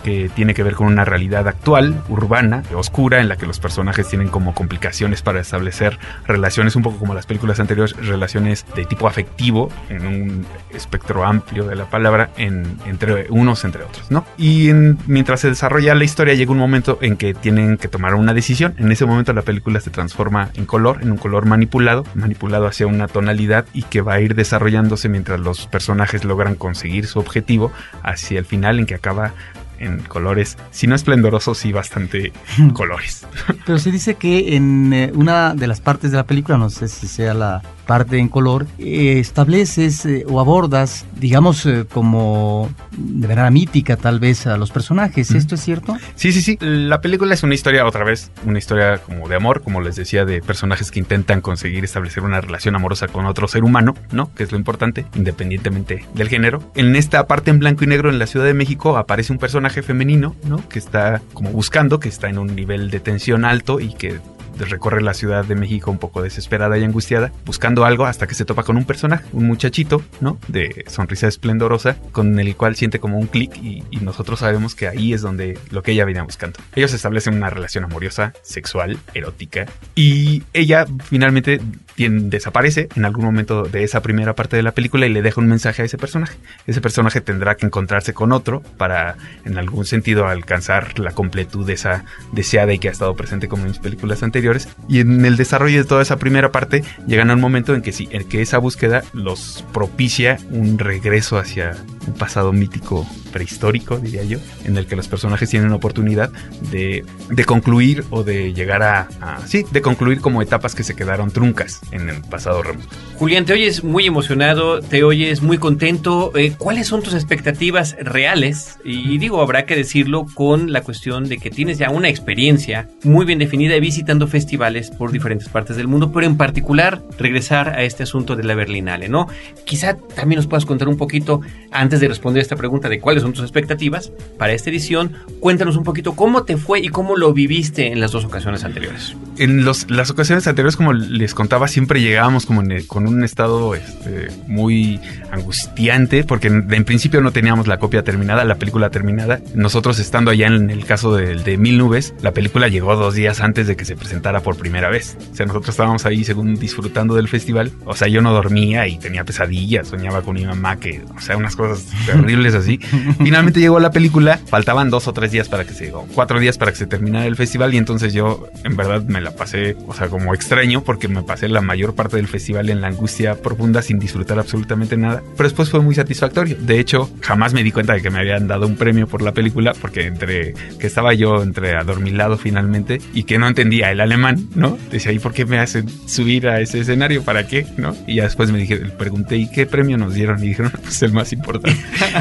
que 0.07 0.31
tiene 0.33 0.55
que 0.55 0.63
ver 0.63 0.77
con 0.77 0.87
una 0.87 1.05
realidad 1.05 1.49
actual, 1.49 2.01
urbana, 2.09 2.63
oscura, 2.77 3.21
en 3.21 3.29
la 3.29 3.35
que 3.35 3.45
los 3.45 3.59
personajes 3.59 4.07
tienen 4.07 4.29
como 4.29 4.55
complicaciones 4.55 5.21
para 5.21 5.41
establecer 5.41 5.99
relaciones, 6.29 6.77
un 6.77 6.85
poco 6.85 6.99
como 6.99 7.13
las 7.13 7.27
películas 7.27 7.59
anteriores, 7.59 7.97
relaciones 7.97 8.65
de 8.77 8.85
tipo 8.85 9.09
afectivo, 9.09 9.69
en 9.89 10.07
un 10.07 10.47
espectro 10.73 11.25
amplio 11.25 11.65
de 11.67 11.75
la 11.75 11.87
palabra, 11.87 12.31
en, 12.37 12.79
entre 12.87 13.27
unos 13.31 13.65
entre 13.65 13.83
otros, 13.83 14.09
¿no? 14.13 14.25
Y 14.39 14.69
en, 14.69 14.97
mientras 15.09 15.41
se 15.41 15.49
desarrolla 15.49 15.93
la 15.97 16.05
historia, 16.05 16.35
llega 16.35 16.53
un 16.53 16.59
momento 16.59 16.99
en 17.01 17.17
que 17.17 17.35
tienen 17.35 17.77
que 17.77 17.89
tomar 17.89 18.15
una 18.15 18.33
decisión. 18.33 18.77
En 18.79 18.93
ese 18.93 19.07
momento 19.07 19.33
la 19.33 19.43
película 19.43 19.81
se 19.81 19.91
transforma 19.91 20.51
en 20.55 20.67
color, 20.67 21.03
en 21.03 21.11
un 21.11 21.19
color 21.19 21.47
manipulado, 21.47 22.05
manipulado 22.15 22.69
hacia 22.69 22.87
una 22.87 23.09
tonalidad 23.09 23.67
y 23.75 23.83
que 23.83 24.03
va 24.03 24.15
a 24.15 24.21
ir 24.21 24.37
desarrollándose 24.37 25.09
mientras 25.09 25.41
los 25.41 25.67
personajes 25.67 26.25
logran 26.25 26.55
conseguir 26.55 27.09
su 27.09 27.19
objetivo 27.19 27.73
hacia 28.05 28.39
el 28.39 28.45
final 28.45 28.79
en 28.79 28.87
que 28.87 28.95
acaba 28.95 29.33
en 29.78 30.00
colores, 30.00 30.56
si 30.71 30.87
no 30.87 30.95
esplendorosos, 30.95 31.59
sí 31.59 31.73
bastante 31.73 32.33
colores. 32.73 33.26
Pero 33.64 33.78
se 33.78 33.90
dice 33.90 34.14
que 34.14 34.56
en 34.56 34.92
eh, 34.92 35.12
una 35.14 35.54
de 35.54 35.66
las 35.66 35.80
partes 35.80 36.11
de 36.11 36.16
la 36.16 36.25
película, 36.25 36.59
no 36.59 36.71
sé 36.71 36.88
si 36.88 37.06
sea 37.06 37.35
la, 37.35 37.62
parte 37.87 38.19
en 38.19 38.28
color, 38.28 38.66
eh, 38.78 39.19
estableces 39.19 40.05
eh, 40.05 40.25
o 40.28 40.40
abordas, 40.40 41.07
digamos, 41.19 41.64
eh, 41.66 41.87
como 41.90 42.69
de 42.90 43.28
manera 43.28 43.50
mítica 43.50 43.97
tal 43.97 44.21
vez 44.21 44.47
a 44.47 44.57
los 44.57 44.71
personajes. 44.71 45.31
¿Esto 45.31 45.55
es 45.55 45.62
cierto? 45.62 45.97
Sí, 46.14 46.33
sí, 46.33 46.43
sí. 46.43 46.59
La 46.61 47.00
película 47.00 47.35
es 47.35 47.43
una 47.43 47.55
historia, 47.55 47.87
otra 47.87 48.05
vez, 48.05 48.31
una 48.45 48.59
historia 48.59 48.99
como 48.99 49.28
de 49.28 49.37
amor, 49.37 49.62
como 49.62 49.81
les 49.81 49.97
decía, 49.97 50.25
de 50.25 50.43
personajes 50.43 50.90
que 50.90 50.99
intentan 50.99 51.40
conseguir 51.40 51.85
establecer 51.85 52.23
una 52.25 52.40
relación 52.40 52.75
amorosa 52.75 53.07
con 53.09 53.26
otro 53.26 53.49
ser 53.49 53.64
humano, 53.64 53.95
¿no? 54.12 54.33
Que 54.35 54.43
es 54.43 54.52
lo 54.52 54.59
importante, 54.59 55.07
independientemente 55.14 56.05
del 56.14 56.28
género. 56.28 56.62
En 56.75 56.97
esta 56.97 57.26
parte 57.26 57.50
en 57.50 57.59
blanco 57.59 57.85
y 57.85 57.87
negro 57.87 58.11
en 58.11 58.19
la 58.19 58.26
Ciudad 58.26 58.47
de 58.47 58.55
México 58.55 58.97
aparece 58.97 59.33
un 59.33 59.38
personaje 59.38 59.83
femenino, 59.83 60.35
¿no? 60.45 60.69
Que 60.69 60.78
está 60.78 61.23
como 61.33 61.50
buscando, 61.50 62.00
que 62.00 62.09
está 62.09 62.28
en 62.28 62.38
un 62.38 62.55
nivel 62.55 62.90
de 62.90 63.00
tensión 63.00 63.45
alto 63.45 63.81
y 63.81 63.95
que 63.95 64.19
recorre 64.59 65.03
la 65.03 65.15
Ciudad 65.15 65.45
de 65.45 65.55
México 65.55 65.91
un 65.91 65.99
poco 65.99 66.23
desesperada 66.23 66.79
y 66.79 66.85
angustiada, 66.85 67.33
buscando 67.45 67.85
algo 67.85 68.07
hasta 68.07 68.27
que 68.27 68.35
se 68.35 68.45
topa 68.45 68.63
con 68.63 68.77
un 68.77 68.85
personaje, 68.85 69.25
un 69.33 69.47
muchachito, 69.47 70.03
¿no? 70.21 70.39
De 70.49 70.85
sonrisa 70.89 71.29
esplendorosa, 71.29 71.97
con 72.13 72.39
el 72.39 72.57
cual 72.57 72.77
siente 72.77 72.99
como 72.99 73.19
un 73.19 73.27
clic 73.27 73.57
y, 73.57 73.85
nosotros 74.07 74.39
sabemos 74.39 74.77
que 74.77 74.87
ahí 74.87 75.13
es 75.13 75.21
donde 75.21 75.59
lo 75.71 75.83
que 75.83 75.91
ella 75.91 76.05
viene 76.05 76.21
buscando. 76.21 76.61
Ellos 76.77 76.93
establecen 76.93 77.35
una 77.35 77.51
relación 77.51 77.83
amorosa, 77.83 78.33
sexual, 78.43 78.99
erótica, 79.15 79.67
y 79.97 80.45
ella 80.53 80.87
finalmente 81.09 81.61
desaparece 81.97 82.89
en 82.95 83.05
algún 83.05 83.25
momento 83.25 83.65
de 83.65 83.83
esa 83.83 84.03
primera 84.03 84.35
parte 84.35 84.57
de 84.57 84.63
la 84.63 84.73
película 84.73 85.07
y 85.07 85.09
le 85.09 85.23
deja 85.23 85.41
un 85.41 85.49
mensaje 85.49 85.83
a 85.83 85.85
ese 85.87 85.99
personaje. 85.99 86.37
Ese 86.67 86.81
personaje 86.81 87.21
tendrá 87.21 87.57
que 87.57 87.67
encontrarse 87.67 88.13
con 88.13 88.33
otro 88.33 88.63
para 88.77 89.17
en 89.45 89.59
algún 89.59 89.87
sentido 89.87 90.27
alcanzar 90.27 90.99
la 90.99 91.13
completud 91.13 91.67
de 91.67 91.73
esa 91.73 92.05
deseada 92.33 92.73
y 92.73 92.79
que 92.79 92.89
ha 92.89 92.93
estado 92.93 93.17
presente 93.17 93.49
como 93.49 93.63
en 93.63 93.71
mis 93.71 93.79
películas 93.79 94.23
anteriores. 94.23 94.46
Y 94.88 95.00
en 95.00 95.25
el 95.25 95.37
desarrollo 95.37 95.79
de 95.79 95.88
toda 95.88 96.03
esa 96.03 96.17
primera 96.17 96.53
parte 96.53 96.85
llegan 97.07 97.31
a 97.31 97.35
un 97.35 97.41
momento 97.41 97.75
en 97.75 97.83
que 97.83 97.93
sí, 97.93 98.09
en 98.11 98.29
que 98.29 98.43
esa 98.43 98.59
búsqueda 98.59 99.03
los 99.12 99.65
propicia 99.73 100.38
un 100.50 100.79
regreso 100.79 101.38
hacia 101.38 101.76
un 102.07 102.15
pasado 102.15 102.53
mítico 102.53 103.07
prehistórico, 103.33 103.99
diría 103.99 104.25
yo, 104.25 104.39
en 104.65 104.77
el 104.77 104.87
que 104.87 104.97
los 104.97 105.09
personajes 105.09 105.51
tienen 105.51 105.69
una 105.69 105.77
oportunidad 105.77 106.31
de, 106.71 107.05
de 107.31 107.45
concluir 107.45 108.05
o 108.11 108.23
de 108.23 108.53
llegar 108.55 108.83
a, 108.83 109.09
sí, 109.47 109.65
de 109.71 109.83
concluir 109.83 110.21
como 110.21 110.43
etapas 110.43 110.75
que 110.75 110.83
se 110.83 110.95
quedaron 110.95 111.31
truncas 111.31 111.81
en 111.91 112.09
el 112.09 112.23
pasado 112.23 112.63
remoto. 112.63 112.89
Julián, 113.19 113.47
te 113.47 113.55
oyes 113.55 113.83
muy 113.83 114.07
emocionado, 114.07 114.81
te 114.81 115.03
oyes 115.03 115.41
muy 115.41 115.57
contento. 115.57 116.33
Eh, 116.37 116.53
¿Cuáles 116.57 116.87
son 116.87 117.03
tus 117.03 117.15
expectativas 117.15 117.97
reales? 117.99 118.79
Y 118.85 119.17
digo, 119.19 119.41
habrá 119.41 119.65
que 119.65 119.75
decirlo 119.75 120.27
con 120.35 120.73
la 120.73 120.83
cuestión 120.83 121.25
de 121.29 121.39
que 121.39 121.51
tienes 121.51 121.79
ya 121.79 121.91
una 121.91 122.11
experiencia 122.11 122.89
muy 123.05 123.25
bien 123.25 123.39
definida 123.39 123.79
visitando 123.79 124.29
festivales 124.29 124.91
por 124.91 125.13
diferentes 125.13 125.49
partes 125.49 125.77
del 125.77 125.89
mundo, 125.89 126.13
pero 126.13 126.27
en 126.27 126.37
particular 126.37 127.03
regresar 127.19 127.71
a 127.71 127.83
este 127.85 128.03
asunto 128.03 128.37
de 128.37 128.45
la 128.45 128.55
Berlinale, 128.55 129.09
¿no? 129.09 129.29
Quizá 129.65 129.97
también 129.97 130.37
nos 130.37 130.47
puedas 130.47 130.67
contar 130.67 130.89
un 130.89 130.99
poquito, 130.99 131.41
antes 131.71 131.96
de 132.00 132.09
responder 132.09 132.43
esta 132.43 132.57
pregunta 132.57 132.88
de 132.88 133.00
cuáles 133.00 133.23
son 133.23 133.33
tus 133.33 133.43
expectativas 133.43 134.12
para 134.38 134.53
esta 134.53 134.71
edición, 134.71 135.12
cuéntanos 135.41 135.76
un 135.76 135.85
poquito 135.85 136.15
cómo 136.15 136.45
te 136.45 136.57
fue 136.57 136.81
y 136.81 136.88
cómo 136.88 137.17
lo 137.17 137.33
viviste 137.33 137.93
en 137.93 138.00
las 138.00 138.12
dos 138.12 138.25
ocasiones 138.25 138.65
anteriores. 138.65 139.17
En 139.38 139.65
los, 139.65 139.91
las 139.91 140.11
ocasiones 140.11 140.47
anteriores, 140.47 140.76
como 140.76 140.93
les 140.93 141.35
contaba, 141.35 141.69
siempre 141.69 142.00
llegábamos 142.00 142.47
como 142.47 142.62
con 142.87 143.07
un 143.07 143.23
estado 143.23 143.75
este, 143.75 144.29
muy 144.47 145.00
angustiante, 145.31 146.25
porque 146.25 146.49
en, 146.49 146.85
principio 146.85 147.21
no 147.21 147.33
teníamos 147.33 147.67
la 147.67 147.79
copia 147.79 148.03
terminada, 148.03 148.45
la 148.45 148.57
película 148.57 148.91
terminada. 148.91 149.41
Nosotros 149.55 149.99
estando 149.99 150.31
allá 150.31 150.47
en 150.47 150.71
el 150.71 150.85
caso 150.85 151.15
de, 151.15 151.37
de 151.37 151.57
Mil 151.59 151.79
Nubes, 151.79 152.15
la 152.23 152.33
película 152.33 152.69
llegó 152.69 152.97
dos 152.97 153.15
días 153.15 153.41
antes 153.41 153.67
de 153.67 153.76
que 153.76 153.85
se 153.85 153.97
presentara 153.97 154.41
por 154.41 154.57
primera 154.57 154.88
vez. 154.88 155.17
O 155.33 155.35
sea, 155.35 155.47
nosotros 155.47 155.71
estábamos 155.71 156.07
ahí 156.07 156.25
según 156.25 156.55
disfrutando 156.55 157.15
del 157.15 157.29
festival. 157.29 157.73
O 157.85 157.95
sea, 157.95 158.09
yo 158.09 158.23
no 158.23 158.33
dormía 158.33 158.87
y 158.88 158.99
tenía 158.99 159.25
pesadillas, 159.25 159.88
soñaba 159.88 160.23
con 160.23 160.35
mi 160.35 160.45
mamá, 160.45 160.76
que, 160.76 161.03
o 161.17 161.21
sea, 161.21 161.37
unas 161.37 161.57
cosas 161.57 161.86
terribles 162.07 162.55
así. 162.55 162.78
Finalmente 163.19 163.61
llegó 163.61 163.78
la 163.81 163.90
película, 163.90 164.38
faltaban 164.47 164.90
dos 164.90 165.09
o 165.09 165.12
tres 165.12 165.33
días 165.33 165.49
para 165.49 165.64
que 165.64 165.73
se, 165.73 165.93
o 165.93 166.07
cuatro 166.14 166.40
días 166.40 166.59
para 166.59 166.73
que 166.73 166.78
se 166.78 166.87
terminara 166.87 167.26
el 167.26 167.37
festival 167.37 167.75
y 167.75 167.78
entonces 167.78 168.12
yo 168.12 168.47
en 168.64 168.76
verdad 168.76 169.02
me 169.05 169.21
la 169.21 169.33
pasé, 169.33 169.76
o 169.87 169.95
sea, 169.95 170.09
como 170.09 170.35
extraño 170.35 170.83
porque 170.83 171.09
me 171.09 171.23
pasé 171.23 171.49
la 171.49 171.61
mayor 171.61 171.95
parte 171.95 172.16
del 172.16 172.28
festival 172.28 172.71
en 172.71 172.81
la 172.81 172.88
angustia 172.88 173.37
profunda 173.37 173.83
sin 173.83 173.99
disfrutar 173.99 174.38
absolutamente 174.38 174.97
nada, 174.97 175.23
pero 175.37 175.49
después 175.49 175.71
fue 175.71 175.81
muy 175.81 175.95
satisfactorio. 175.95 176.57
De 176.59 176.78
hecho, 176.78 177.11
jamás 177.21 177.52
me 177.52 177.62
di 177.62 177.73
cuenta 177.73 177.95
de 177.95 178.02
que 178.02 178.11
me 178.11 178.19
habían 178.19 178.47
dado 178.47 178.66
un 178.66 178.76
premio 178.76 179.07
por 179.07 179.23
la 179.23 179.33
película 179.33 179.73
porque 179.81 180.07
entre 180.07 180.55
que 180.78 180.87
estaba 180.87 181.14
yo 181.14 181.43
entre 181.43 181.76
adormilado 181.76 182.38
finalmente 182.38 183.00
y 183.14 183.25
que 183.25 183.38
no 183.38 183.49
entendía 183.49 183.90
el 183.90 184.00
alemán, 184.00 184.49
¿no? 184.55 184.78
Decía, 184.90 185.12
¿y 185.12 185.19
por 185.19 185.33
qué 185.33 185.45
me 185.45 185.59
hacen 185.59 185.88
subir 186.07 186.49
a 186.49 186.61
ese 186.61 186.81
escenario? 186.81 187.23
¿Para 187.23 187.47
qué? 187.47 187.66
¿No? 187.76 187.97
Y 188.07 188.16
ya 188.16 188.25
después 188.25 188.50
me 188.50 188.59
dije, 188.59 188.76
pregunté, 188.76 189.37
¿y 189.37 189.50
qué 189.50 189.66
premio 189.66 189.97
nos 189.99 190.14
dieron? 190.14 190.43
Y 190.43 190.49
dijeron, 190.49 190.73
pues 190.83 191.02
el 191.02 191.12
más 191.12 191.33
importante. 191.33 191.75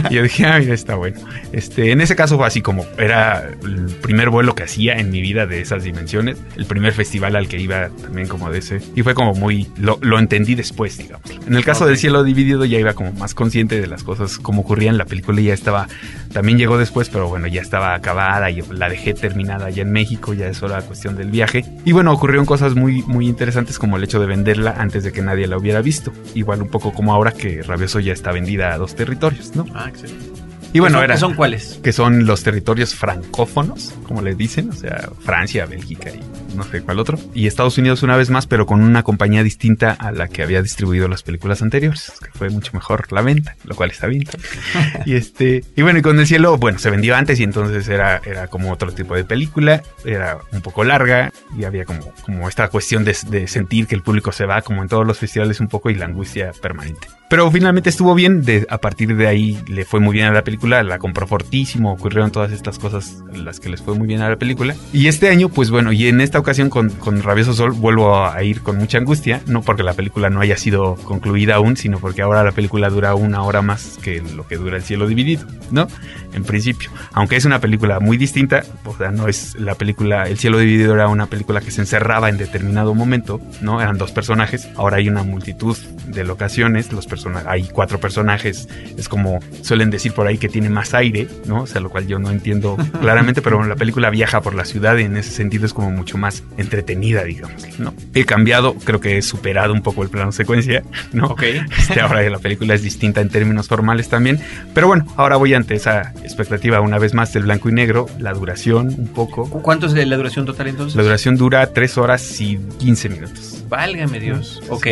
Y 0.10 0.14
yo 0.16 0.24
dije, 0.24 0.46
ah, 0.46 0.60
mira, 0.60 0.74
está 0.74 0.96
bueno. 0.96 1.20
Este, 1.52 1.92
en 1.92 2.02
ese 2.02 2.16
caso 2.16 2.38
fue 2.38 2.48
así 2.48 2.62
como 2.62 2.86
era 2.98 3.50
el 3.64 3.96
primer 4.02 4.30
vuelo 4.30 4.56
que 4.56 4.64
hacía 4.64 4.96
en 4.96 5.10
mi 5.10 5.22
vida 5.22 5.46
de 5.46 5.62
esas 5.62 5.84
dimensiones, 5.84 6.38
el 6.56 6.66
primer 6.66 6.94
festival 6.94 7.36
al 7.36 7.48
que 7.48 7.60
iba 7.60 7.90
también 8.02 8.28
como 8.28 8.50
de 8.52 8.60
ese, 8.60 8.82
y 8.96 9.04
fue 9.04 9.14
como 9.14 9.34
muy, 9.34 9.68
lo, 9.78 9.98
lo 10.02 10.20
entendí 10.20 10.56
después, 10.56 10.98
digamos. 10.98 11.30
En 11.48 11.56
el 11.56 11.64
caso 11.64 11.86
del 11.86 11.98
cielo 11.98 12.24
dividido 12.24 12.66
ya 12.66 12.80
iba 12.80 12.94
como 12.94 13.12
más 13.14 13.34
consciente 13.34 13.80
de 13.80 13.88
las 13.88 14.04
cosas 14.04 14.38
como 14.38 14.62
ocurrían, 14.62 14.98
la 14.98 15.06
película 15.06 15.42
ya 15.42 15.54
estaba, 15.54 15.88
también 16.34 16.58
llegó 16.58 16.78
después, 16.78 17.10
pero 17.10 17.28
bueno, 17.28 17.48
ya 17.48 17.62
estaba 17.62 17.94
acabada 17.94 18.50
y 18.50 18.62
la 18.72 18.90
dejé 18.90 19.14
terminada 19.14 19.70
ya 19.70 19.84
en 19.84 19.92
México, 19.92 20.34
ya 20.34 20.48
es 20.48 20.62
la 20.62 20.82
cuestión 20.82 21.16
del 21.16 21.32
viaje. 21.32 21.66
Y 21.86 21.92
bueno, 21.92 22.12
ocurrieron 22.12 22.46
cosas 22.46 22.76
muy, 22.76 23.04
muy 23.04 23.28
interesantes 23.28 23.80
como 23.80 23.98
el 23.98 24.04
hecho 24.04 24.20
de 24.20 24.26
venderla 24.26 24.76
antes 24.78 25.04
de 25.04 25.12
que 25.12 25.22
nadie 25.22 25.48
la 25.48 25.58
hubiera 25.58 25.82
visto. 25.82 26.12
Igual 26.34 26.62
un 26.62 26.70
poco 26.70 26.94
como 26.94 27.14
ahora 27.14 27.32
que 27.32 27.62
Rabioso 27.62 28.00
ya 28.00 28.14
está 28.14 28.32
vendida 28.32 28.74
a 28.74 28.78
dos 28.78 28.96
territorios, 28.96 29.35
¿no? 29.56 29.66
Ah, 29.74 29.88
excelente. 29.90 30.46
Y 30.76 30.82
bueno, 30.82 31.00
¿Qué 31.08 31.16
son, 31.16 31.36
cuáles? 31.36 31.80
Que 31.82 31.94
son 31.94 32.26
los 32.26 32.44
territorios 32.44 32.96
francófonos, 32.96 33.94
como 34.04 34.22
le 34.22 34.36
dicen, 34.36 34.72
o 34.72 34.74
sea, 34.74 35.10
Francia, 35.22 35.66
Bélgica 35.66 36.10
y 36.10 36.20
no 36.54 36.64
sé 36.66 36.82
cuál 36.82 37.00
otro. 37.00 37.18
Y 37.34 37.48
Estados 37.48 37.78
Unidos 37.78 38.04
una 38.04 38.18
vez 38.18 38.30
más, 38.30 38.46
pero 38.46 38.66
con 38.66 38.82
una 38.82 39.02
compañía 39.02 39.42
distinta 39.42 39.92
a 39.92 40.12
la 40.12 40.28
que 40.28 40.44
había 40.44 40.62
distribuido 40.62 41.08
las 41.08 41.24
películas 41.24 41.62
anteriores, 41.62 42.12
que 42.22 42.30
fue 42.38 42.50
mucho 42.50 42.72
mejor 42.74 43.10
la 43.14 43.22
venta, 43.22 43.56
lo 43.64 43.74
cual 43.76 43.92
está 43.92 44.08
bien. 44.08 44.26
y 45.06 45.16
este, 45.16 45.64
y 45.78 45.82
bueno, 45.82 46.00
y 46.00 46.02
con 46.02 46.20
El 46.20 46.28
Cielo, 46.28 46.58
bueno, 46.58 46.78
se 46.78 46.90
vendió 46.90 47.16
antes 47.16 47.40
y 47.40 47.44
entonces 47.44 47.88
era, 47.88 48.22
era 48.26 48.48
como 48.48 48.70
otro 48.70 48.92
tipo 48.92 49.16
de 49.16 49.24
película, 49.24 49.82
era 50.04 50.40
un 50.52 50.60
poco 50.60 50.84
larga 50.84 51.32
y 51.58 51.64
había 51.64 51.86
como, 51.86 52.12
como 52.26 52.50
esta 52.50 52.68
cuestión 52.68 53.06
de, 53.06 53.16
de 53.30 53.48
sentir 53.48 53.88
que 53.88 53.96
el 53.96 54.02
público 54.02 54.34
se 54.34 54.46
va, 54.46 54.62
como 54.62 54.82
en 54.82 54.90
todos 54.90 55.08
los 55.08 55.20
festivales 55.20 55.62
un 55.62 55.70
poco, 55.70 55.90
y 55.90 55.96
la 55.96 56.04
angustia 56.04 56.52
permanente. 56.62 57.08
Pero 57.28 57.50
finalmente 57.50 57.90
estuvo 57.90 58.14
bien, 58.14 58.44
de, 58.44 58.68
a 58.70 58.78
partir 58.78 59.16
de 59.16 59.28
ahí 59.28 59.60
le 59.68 59.84
fue 59.84 60.00
muy 60.00 60.14
bien 60.14 60.28
a 60.28 60.32
la 60.32 60.44
película, 60.44 60.84
la 60.84 61.00
compró 61.00 61.26
fortísimo, 61.26 61.92
ocurrieron 61.92 62.32
todas 62.32 62.52
estas 62.52 62.78
cosas 62.78 63.24
las 63.34 63.60
que 63.60 63.70
les 63.70 63.82
fue 63.82 63.96
muy 63.96 64.06
bien 64.08 64.22
a 64.22 64.30
la 64.30 64.36
película. 64.38 64.76
Y 64.94 65.08
este 65.08 65.30
año, 65.30 65.50
pues 65.50 65.72
bueno, 65.72 65.92
y 65.92 66.08
en 66.08 66.22
esta 66.22 66.38
ocasión 66.38 66.70
con, 66.70 66.92
con 66.92 67.24
Rabioso 67.24 67.54
Sol 67.54 67.72
vuelvo 67.72 68.24
a 68.26 68.44
ir 68.44 68.62
con 68.62 68.78
mucha 68.78 69.00
angustia, 69.00 69.42
no 69.48 69.64
porque 69.64 69.82
la 69.82 69.94
película 69.94 70.30
no 70.30 70.40
haya 70.40 70.56
sido 70.56 70.96
concluida 70.96 71.56
aún, 71.56 71.78
sino 71.78 72.00
porque 72.00 72.22
ahora 72.22 72.44
la 72.44 72.52
película 72.52 72.90
dura 72.90 73.16
una 73.16 73.42
hora 73.42 73.64
más 73.64 73.98
que 74.04 74.22
lo 74.22 74.48
que 74.48 74.58
dura 74.58 74.78
El 74.78 74.84
Cielo 74.84 75.08
Dividido, 75.08 75.48
¿no? 75.72 75.88
En 76.34 76.44
principio. 76.44 76.92
Aunque 77.14 77.38
es 77.38 77.46
una 77.46 77.60
película 77.60 78.00
muy 78.00 78.18
distinta, 78.18 78.64
o 78.84 78.96
sea, 78.96 79.10
no 79.10 79.28
es 79.28 79.56
la 79.60 79.74
película, 79.74 80.28
El 80.30 80.38
Cielo 80.38 80.60
Dividido 80.60 80.94
era 80.94 81.08
una 81.08 81.26
película 81.26 81.62
que 81.62 81.72
se 81.72 81.82
encerraba 81.82 82.30
en 82.30 82.38
determinado 82.38 82.94
momento, 82.94 83.42
¿no? 83.62 83.82
Eran 83.82 83.98
dos 83.98 84.12
personajes, 84.12 84.68
ahora 84.76 84.98
hay 84.98 85.10
una 85.10 85.24
multitud 85.24 85.76
de 86.08 86.24
locaciones, 86.24 86.92
los 86.94 87.08
hay 87.46 87.64
cuatro 87.64 88.00
personajes, 88.00 88.68
es 88.98 89.10
como 89.10 89.40
suelen 89.62 89.90
decir 89.90 90.14
por 90.14 90.28
ahí 90.28 90.38
que 90.38 90.50
tiene 90.50 90.70
más 90.70 90.94
aire, 90.94 91.28
¿no? 91.46 91.64
O 91.64 91.68
sea, 91.68 91.82
lo 91.82 91.90
cual 91.90 92.08
yo 92.08 92.20
no 92.20 92.32
entiendo 92.32 92.78
claramente, 93.02 93.42
pero 93.42 93.58
bueno, 93.58 93.70
la 93.70 93.76
película 93.76 94.10
viaja 94.10 94.42
por 94.42 94.56
la 94.56 94.66
ciudad 94.66 94.98
y 94.98 95.04
en 95.04 95.18
ese 95.18 95.32
sentido 95.32 95.66
es 95.66 95.74
como 95.74 95.92
mucho 95.92 96.18
más 96.18 96.44
entretenida, 96.58 97.24
digamos, 97.24 97.80
¿no? 97.80 97.94
He 98.14 98.26
cambiado, 98.26 98.76
creo 98.76 99.00
que 99.00 99.18
he 99.18 99.22
superado 99.22 99.74
un 99.74 99.82
poco 99.82 100.04
el 100.04 100.10
plano 100.10 100.32
secuencia, 100.32 100.84
¿no? 101.12 101.28
Ok. 101.28 101.44
Este, 101.86 102.00
ahora 102.00 102.28
la 102.30 102.40
película 102.40 102.74
es 102.74 102.82
distinta 102.82 103.22
en 103.22 103.30
términos 103.30 103.68
formales 103.68 104.10
también, 104.10 104.40
pero 104.74 104.88
bueno, 104.88 105.06
ahora 105.18 105.36
voy 105.36 105.54
ante 105.54 105.76
esa 105.76 106.14
expectativa 106.24 106.82
una 106.82 106.98
vez 106.98 107.14
más 107.14 107.34
del 107.34 107.44
blanco 107.44 107.70
y 107.70 107.74
negro, 107.74 108.08
la 108.18 108.34
duración 108.34 108.94
un 108.98 109.08
poco. 109.08 109.50
¿Cuánto 109.62 109.88
es 109.88 109.94
la 109.94 110.18
duración 110.18 110.46
total 110.46 110.68
entonces? 110.68 110.96
La 110.96 111.04
duración 111.04 111.36
dura 111.36 111.68
tres 111.68 111.98
horas 111.98 112.42
y 112.42 112.58
15 112.80 113.10
minutos. 113.10 113.65
Válgame 113.76 114.22
Dios. 114.22 114.62
Ok. 114.70 114.88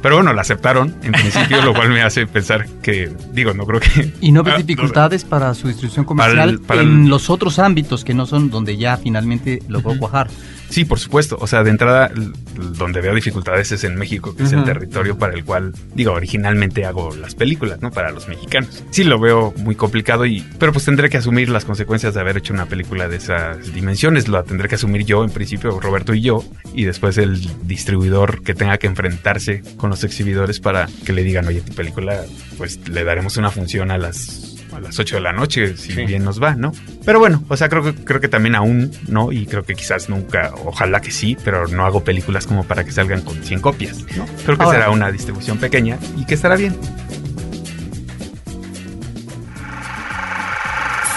Pero 0.00 0.16
bueno, 0.16 0.32
la 0.32 0.40
aceptaron 0.40 0.94
en 1.02 1.12
principio, 1.12 1.62
lo 1.62 1.74
cual 1.74 1.90
me 1.90 2.02
hace 2.02 2.26
pensar 2.26 2.66
que, 2.82 3.12
digo, 3.32 3.52
no 3.52 3.66
creo 3.66 3.80
que... 3.80 4.12
¿Y 4.20 4.32
no 4.32 4.42
ves 4.42 4.54
ah, 4.54 4.58
dificultades 4.58 5.24
para 5.24 5.52
su 5.52 5.68
distribución 5.68 6.06
comercial 6.06 6.58
en 6.70 7.10
los 7.10 7.28
otros 7.28 7.58
ámbitos 7.58 8.02
que 8.02 8.14
no 8.14 8.24
son 8.24 8.50
donde 8.50 8.78
ya 8.78 8.96
finalmente 8.96 9.62
logró 9.68 9.98
cuajar? 9.98 10.28
Sí, 10.74 10.84
por 10.84 10.98
supuesto. 10.98 11.38
O 11.40 11.46
sea, 11.46 11.62
de 11.62 11.70
entrada, 11.70 12.10
donde 12.56 13.00
veo 13.00 13.14
dificultades 13.14 13.70
es 13.70 13.84
en 13.84 13.94
México, 13.94 14.34
que 14.34 14.42
es 14.42 14.52
el 14.52 14.64
territorio 14.64 15.16
para 15.16 15.32
el 15.32 15.44
cual, 15.44 15.72
digo, 15.94 16.10
originalmente 16.10 16.84
hago 16.84 17.14
las 17.14 17.36
películas, 17.36 17.80
¿no? 17.80 17.92
Para 17.92 18.10
los 18.10 18.26
mexicanos. 18.26 18.82
Sí, 18.90 19.04
lo 19.04 19.20
veo 19.20 19.54
muy 19.58 19.76
complicado 19.76 20.26
y, 20.26 20.44
pero 20.58 20.72
pues 20.72 20.84
tendré 20.84 21.10
que 21.10 21.18
asumir 21.18 21.48
las 21.48 21.64
consecuencias 21.64 22.14
de 22.14 22.20
haber 22.20 22.38
hecho 22.38 22.52
una 22.52 22.66
película 22.66 23.06
de 23.06 23.18
esas 23.18 23.72
dimensiones. 23.72 24.26
Lo 24.26 24.42
tendré 24.42 24.68
que 24.68 24.74
asumir 24.74 25.04
yo, 25.04 25.22
en 25.22 25.30
principio, 25.30 25.78
Roberto 25.78 26.12
y 26.12 26.22
yo, 26.22 26.42
y 26.74 26.82
después 26.82 27.18
el 27.18 27.40
distribuidor 27.68 28.42
que 28.42 28.54
tenga 28.54 28.76
que 28.76 28.88
enfrentarse 28.88 29.62
con 29.76 29.90
los 29.90 30.02
exhibidores 30.02 30.58
para 30.58 30.88
que 31.06 31.12
le 31.12 31.22
digan, 31.22 31.46
oye, 31.46 31.60
tu 31.60 31.72
película, 31.72 32.24
pues 32.58 32.88
le 32.88 33.04
daremos 33.04 33.36
una 33.36 33.52
función 33.52 33.92
a 33.92 33.98
las 33.98 34.53
a 34.74 34.80
las 34.80 34.98
8 34.98 35.16
de 35.16 35.20
la 35.20 35.32
noche, 35.32 35.76
si 35.76 35.94
bien 36.04 36.24
nos 36.24 36.42
va, 36.42 36.54
¿no? 36.54 36.72
Pero 37.04 37.18
bueno, 37.18 37.44
o 37.48 37.56
sea, 37.56 37.68
creo 37.68 37.82
que, 37.82 37.94
creo 37.94 38.20
que 38.20 38.28
también 38.28 38.54
aún, 38.54 38.90
¿no? 39.08 39.32
Y 39.32 39.46
creo 39.46 39.64
que 39.64 39.74
quizás 39.74 40.08
nunca, 40.08 40.52
ojalá 40.64 41.00
que 41.00 41.10
sí, 41.10 41.36
pero 41.44 41.68
no 41.68 41.84
hago 41.86 42.04
películas 42.04 42.46
como 42.46 42.64
para 42.64 42.84
que 42.84 42.92
salgan 42.92 43.22
con 43.22 43.42
100 43.42 43.60
copias, 43.60 44.04
¿no? 44.16 44.26
Creo 44.44 44.58
que 44.58 44.66
será 44.66 44.90
una 44.90 45.10
distribución 45.10 45.58
pequeña 45.58 45.98
y 46.16 46.24
que 46.24 46.34
estará 46.34 46.56
bien. 46.56 46.76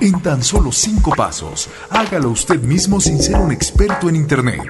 En 0.00 0.20
tan 0.22 0.42
solo 0.42 0.72
cinco 0.72 1.12
pasos, 1.14 1.68
hágalo 1.90 2.30
usted 2.30 2.60
mismo 2.62 3.00
sin 3.00 3.20
ser 3.20 3.36
un 3.36 3.52
experto 3.52 4.08
en 4.08 4.16
Internet. 4.16 4.62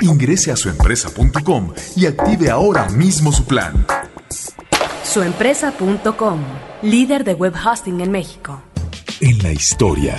Ingrese 0.00 0.52
a 0.52 0.56
suempresa.com 0.56 1.72
y 1.94 2.06
active 2.06 2.50
ahora 2.50 2.88
mismo 2.90 3.32
su 3.32 3.44
plan. 3.44 3.86
Suempresa.com, 5.16 6.40
líder 6.82 7.24
de 7.24 7.32
web 7.32 7.54
hosting 7.54 8.02
en 8.02 8.10
México. 8.10 8.62
En 9.22 9.42
la 9.42 9.50
historia. 9.50 10.18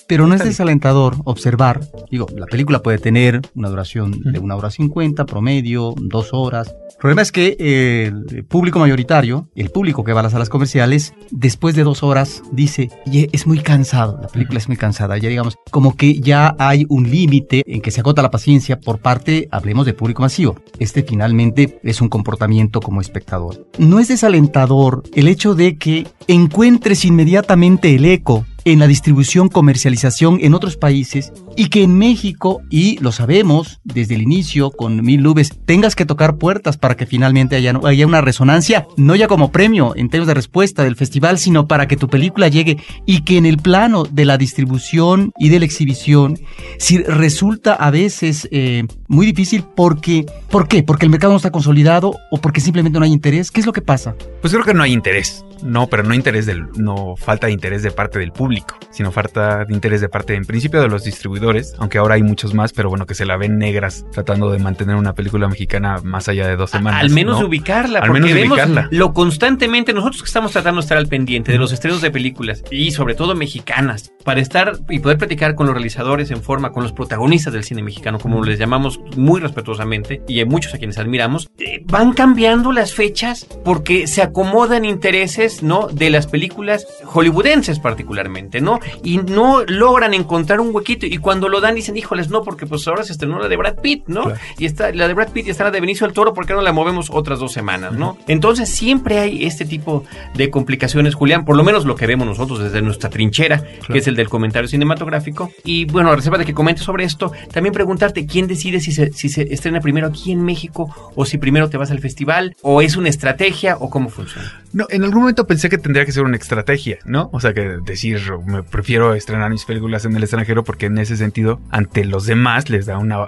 pero 0.07 0.27
no 0.27 0.35
es 0.35 0.43
desalentador 0.43 1.15
observar, 1.23 1.81
digo, 2.11 2.27
la 2.35 2.45
película 2.45 2.81
puede 2.81 2.97
tener 2.97 3.41
una 3.55 3.69
duración 3.69 4.21
de 4.23 4.39
una 4.39 4.55
hora 4.55 4.71
cincuenta, 4.71 5.25
promedio, 5.25 5.93
dos 5.97 6.29
horas. 6.31 6.75
El 6.91 6.97
problema 6.99 7.21
es 7.21 7.31
que 7.31 7.57
el 7.59 8.45
público 8.45 8.79
mayoritario, 8.79 9.49
el 9.55 9.69
público 9.69 10.03
que 10.03 10.13
va 10.13 10.21
a 10.21 10.23
las 10.23 10.31
salas 10.31 10.49
comerciales, 10.49 11.13
después 11.31 11.75
de 11.75 11.83
dos 11.83 12.03
horas 12.03 12.41
dice, 12.51 12.89
es 13.05 13.47
muy 13.47 13.59
cansado, 13.59 14.19
la 14.21 14.27
película 14.27 14.59
es 14.59 14.67
muy 14.67 14.77
cansada, 14.77 15.17
ya 15.17 15.29
digamos, 15.29 15.57
como 15.71 15.95
que 15.95 16.19
ya 16.19 16.55
hay 16.57 16.85
un 16.89 17.09
límite 17.09 17.63
en 17.67 17.81
que 17.81 17.91
se 17.91 17.99
agota 17.99 18.21
la 18.21 18.31
paciencia 18.31 18.79
por 18.79 18.99
parte, 18.99 19.47
hablemos 19.51 19.85
de 19.85 19.93
público 19.93 20.21
masivo. 20.21 20.55
Este 20.79 21.03
finalmente 21.03 21.79
es 21.83 22.01
un 22.01 22.09
comportamiento 22.09 22.79
como 22.79 23.01
espectador. 23.01 23.67
No 23.77 23.99
es 23.99 24.07
desalentador 24.07 25.03
el 25.13 25.27
hecho 25.27 25.55
de 25.55 25.77
que 25.77 26.07
encuentres 26.27 27.05
inmediatamente 27.05 27.93
el 27.95 28.05
eco 28.05 28.45
en 28.65 28.79
la 28.79 28.87
distribución, 28.87 29.47
comercialización 29.47 30.39
en 30.41 30.53
otros 30.53 30.75
países 30.75 31.31
y 31.55 31.67
que 31.67 31.83
en 31.83 31.97
México, 31.97 32.61
y 32.69 32.97
lo 32.99 33.11
sabemos 33.11 33.79
desde 33.83 34.15
el 34.15 34.21
inicio 34.21 34.71
con 34.71 35.03
Mil 35.03 35.23
Nubes, 35.23 35.51
tengas 35.65 35.95
que 35.95 36.05
tocar 36.05 36.37
puertas 36.37 36.77
para 36.77 36.95
que 36.95 37.05
finalmente 37.05 37.55
haya, 37.55 37.73
haya 37.83 38.07
una 38.07 38.21
resonancia, 38.21 38.87
no 38.97 39.15
ya 39.15 39.27
como 39.27 39.51
premio 39.51 39.93
en 39.95 40.09
términos 40.09 40.27
de 40.27 40.33
respuesta 40.33 40.83
del 40.83 40.95
festival, 40.95 41.37
sino 41.37 41.67
para 41.67 41.87
que 41.87 41.97
tu 41.97 42.07
película 42.07 42.47
llegue 42.47 42.77
y 43.05 43.21
que 43.21 43.37
en 43.37 43.45
el 43.45 43.57
plano 43.57 44.03
de 44.03 44.25
la 44.25 44.37
distribución 44.37 45.31
y 45.37 45.49
de 45.49 45.59
la 45.59 45.65
exhibición, 45.65 46.39
si 46.77 46.99
resulta 46.99 47.73
a 47.73 47.91
veces 47.91 48.47
eh, 48.51 48.83
muy 49.07 49.25
difícil 49.25 49.63
porque, 49.75 50.25
¿por 50.49 50.67
qué? 50.67 50.83
Porque 50.83 51.05
el 51.05 51.11
mercado 51.11 51.33
no 51.33 51.37
está 51.37 51.51
consolidado 51.51 52.17
o 52.31 52.37
porque 52.37 52.61
simplemente 52.61 52.99
no 52.99 53.05
hay 53.05 53.13
interés. 53.13 53.51
¿Qué 53.51 53.59
es 53.59 53.65
lo 53.65 53.73
que 53.73 53.81
pasa? 53.81 54.15
Pues 54.41 54.53
creo 54.53 54.65
que 54.65 54.73
no 54.73 54.83
hay 54.83 54.93
interés. 54.93 55.45
No, 55.63 55.87
pero 55.87 56.03
no 56.03 56.13
interés 56.13 56.45
del, 56.45 56.67
no 56.75 57.15
falta 57.15 57.47
de 57.47 57.53
interés 57.53 57.81
de 57.81 57.91
parte 57.91 58.19
del 58.19 58.31
público, 58.31 58.75
sino 58.91 59.11
falta 59.11 59.65
de 59.65 59.73
interés 59.73 60.01
de 60.01 60.09
parte, 60.09 60.35
en 60.35 60.45
principio, 60.45 60.81
de 60.81 60.89
los 60.89 61.03
distribuidores, 61.03 61.44
aunque 61.79 61.97
ahora 61.97 62.15
hay 62.15 62.23
muchos 62.23 62.53
más, 62.53 62.73
pero 62.73 62.89
bueno, 62.89 63.05
que 63.05 63.15
se 63.15 63.25
la 63.25 63.37
ven 63.37 63.57
negras 63.57 64.05
tratando 64.11 64.51
de 64.51 64.59
mantener 64.59 64.95
una 64.95 65.13
película 65.13 65.47
mexicana 65.47 65.99
más 66.03 66.27
allá 66.27 66.47
de 66.47 66.55
dos 66.55 66.71
semanas. 66.71 67.01
Al 67.01 67.09
menos 67.09 67.41
ubicarla, 67.41 67.99
al 67.99 68.07
porque 68.07 68.21
menos 68.21 68.35
vemos 68.35 68.57
ubicarla. 68.57 68.87
lo 68.91 69.13
constantemente, 69.13 69.93
nosotros 69.93 70.21
que 70.21 70.27
estamos 70.27 70.51
tratando 70.51 70.81
de 70.81 70.85
estar 70.85 70.97
al 70.97 71.07
pendiente 71.07 71.51
de 71.51 71.57
los 71.57 71.71
estrenos 71.71 72.01
de 72.01 72.11
películas 72.11 72.63
y 72.71 72.91
sobre 72.91 73.15
todo 73.15 73.35
mexicanas, 73.35 74.13
para 74.23 74.41
estar 74.41 74.79
y 74.89 74.99
poder 74.99 75.17
platicar 75.17 75.55
con 75.55 75.67
los 75.67 75.75
realizadores 75.75 76.31
en 76.31 76.41
forma, 76.41 76.71
con 76.71 76.83
los 76.83 76.91
protagonistas 76.91 77.53
del 77.53 77.63
cine 77.63 77.83
mexicano, 77.83 78.19
como 78.19 78.43
les 78.43 78.59
llamamos 78.59 78.99
muy 79.15 79.39
respetuosamente, 79.39 80.21
y 80.27 80.39
hay 80.39 80.45
muchos 80.45 80.73
a 80.73 80.77
quienes 80.77 80.97
admiramos, 80.97 81.49
eh, 81.59 81.83
van 81.85 82.13
cambiando 82.13 82.71
las 82.71 82.93
fechas 82.93 83.47
porque 83.63 84.07
se 84.07 84.21
acomodan 84.21 84.85
intereses 84.85 85.25
¿no? 85.61 85.87
De 85.87 86.09
las 86.09 86.27
películas 86.27 86.85
hollywoodenses 87.03 87.79
particularmente, 87.79 88.61
¿no? 88.61 88.79
Y 89.03 89.17
no 89.17 89.63
logran 89.65 90.13
encontrar 90.13 90.59
un 90.59 90.73
huequito 90.73 91.05
y 91.05 91.17
cuando 91.17 91.34
lo 91.41 91.61
dan 91.61 91.75
dicen, 91.75 91.97
híjoles, 91.97 92.29
no, 92.29 92.43
porque 92.43 92.65
pues 92.65 92.87
ahora 92.87 93.03
se 93.03 93.11
estrenó 93.11 93.39
la 93.39 93.47
de 93.47 93.57
Brad 93.57 93.75
Pitt, 93.81 94.07
¿no? 94.07 94.31
Y 94.57 94.65
está 94.65 94.91
la 94.91 95.07
de 95.07 95.13
Brad 95.13 95.31
Pitt 95.31 95.47
y 95.47 95.49
está 95.49 95.65
la 95.65 95.71
de 95.71 95.79
Benicio 95.79 96.07
del 96.07 96.13
Toro, 96.13 96.33
¿por 96.33 96.45
qué 96.45 96.53
no 96.53 96.61
la 96.61 96.71
movemos 96.71 97.09
otras 97.11 97.39
dos 97.39 97.51
semanas, 97.53 97.93
¿no? 97.93 98.17
Entonces 98.27 98.69
siempre 98.69 99.19
hay 99.19 99.45
este 99.45 99.65
tipo 99.65 100.03
de 100.33 100.49
complicaciones, 100.49 101.15
Julián, 101.15 101.45
por 101.45 101.55
lo 101.55 101.63
menos 101.63 101.85
lo 101.85 101.95
que 101.95 102.07
vemos 102.07 102.27
nosotros 102.27 102.59
desde 102.59 102.81
nuestra 102.81 103.09
trinchera, 103.09 103.63
que 103.87 103.97
es 103.97 104.07
el 104.07 104.15
del 104.15 104.29
comentario 104.29 104.67
cinematográfico. 104.67 105.51
Y 105.63 105.85
bueno, 105.85 106.11
a 106.11 106.15
reserva 106.15 106.37
de 106.37 106.45
que 106.45 106.53
comentes 106.53 106.83
sobre 106.83 107.03
esto, 107.03 107.31
también 107.51 107.73
preguntarte 107.73 108.25
quién 108.25 108.47
decide 108.47 108.79
si 108.79 108.91
se, 108.91 109.11
si 109.13 109.29
se 109.29 109.53
estrena 109.53 109.79
primero 109.81 110.07
aquí 110.07 110.31
en 110.31 110.43
México 110.43 110.93
o 111.15 111.25
si 111.25 111.37
primero 111.37 111.69
te 111.69 111.77
vas 111.77 111.91
al 111.91 111.99
festival 111.99 112.55
o 112.61 112.81
es 112.81 112.95
una 112.95 113.09
estrategia 113.09 113.77
o 113.79 113.89
cómo 113.89 114.09
funciona. 114.09 114.61
No, 114.73 114.87
en 114.89 115.03
algún 115.03 115.21
momento 115.21 115.47
pensé 115.47 115.69
que 115.69 115.77
tendría 115.77 116.05
que 116.05 116.11
ser 116.11 116.23
una 116.23 116.35
estrategia, 116.35 116.99
¿no? 117.05 117.29
O 117.31 117.39
sea, 117.39 117.53
que 117.53 117.77
decir, 117.85 118.19
me 118.45 118.61
prefiero 118.61 119.13
estrenar 119.15 119.49
mis 119.49 119.63
películas 119.63 120.05
en 120.05 120.15
el 120.15 120.23
extranjero 120.23 120.63
porque 120.63 120.87
en 120.87 120.97
ese 120.97 121.15
sentido, 121.15 121.24
ante 121.69 122.05
los 122.05 122.25
demás, 122.25 122.69
les 122.69 122.85
da 122.85 122.97
una, 122.97 123.25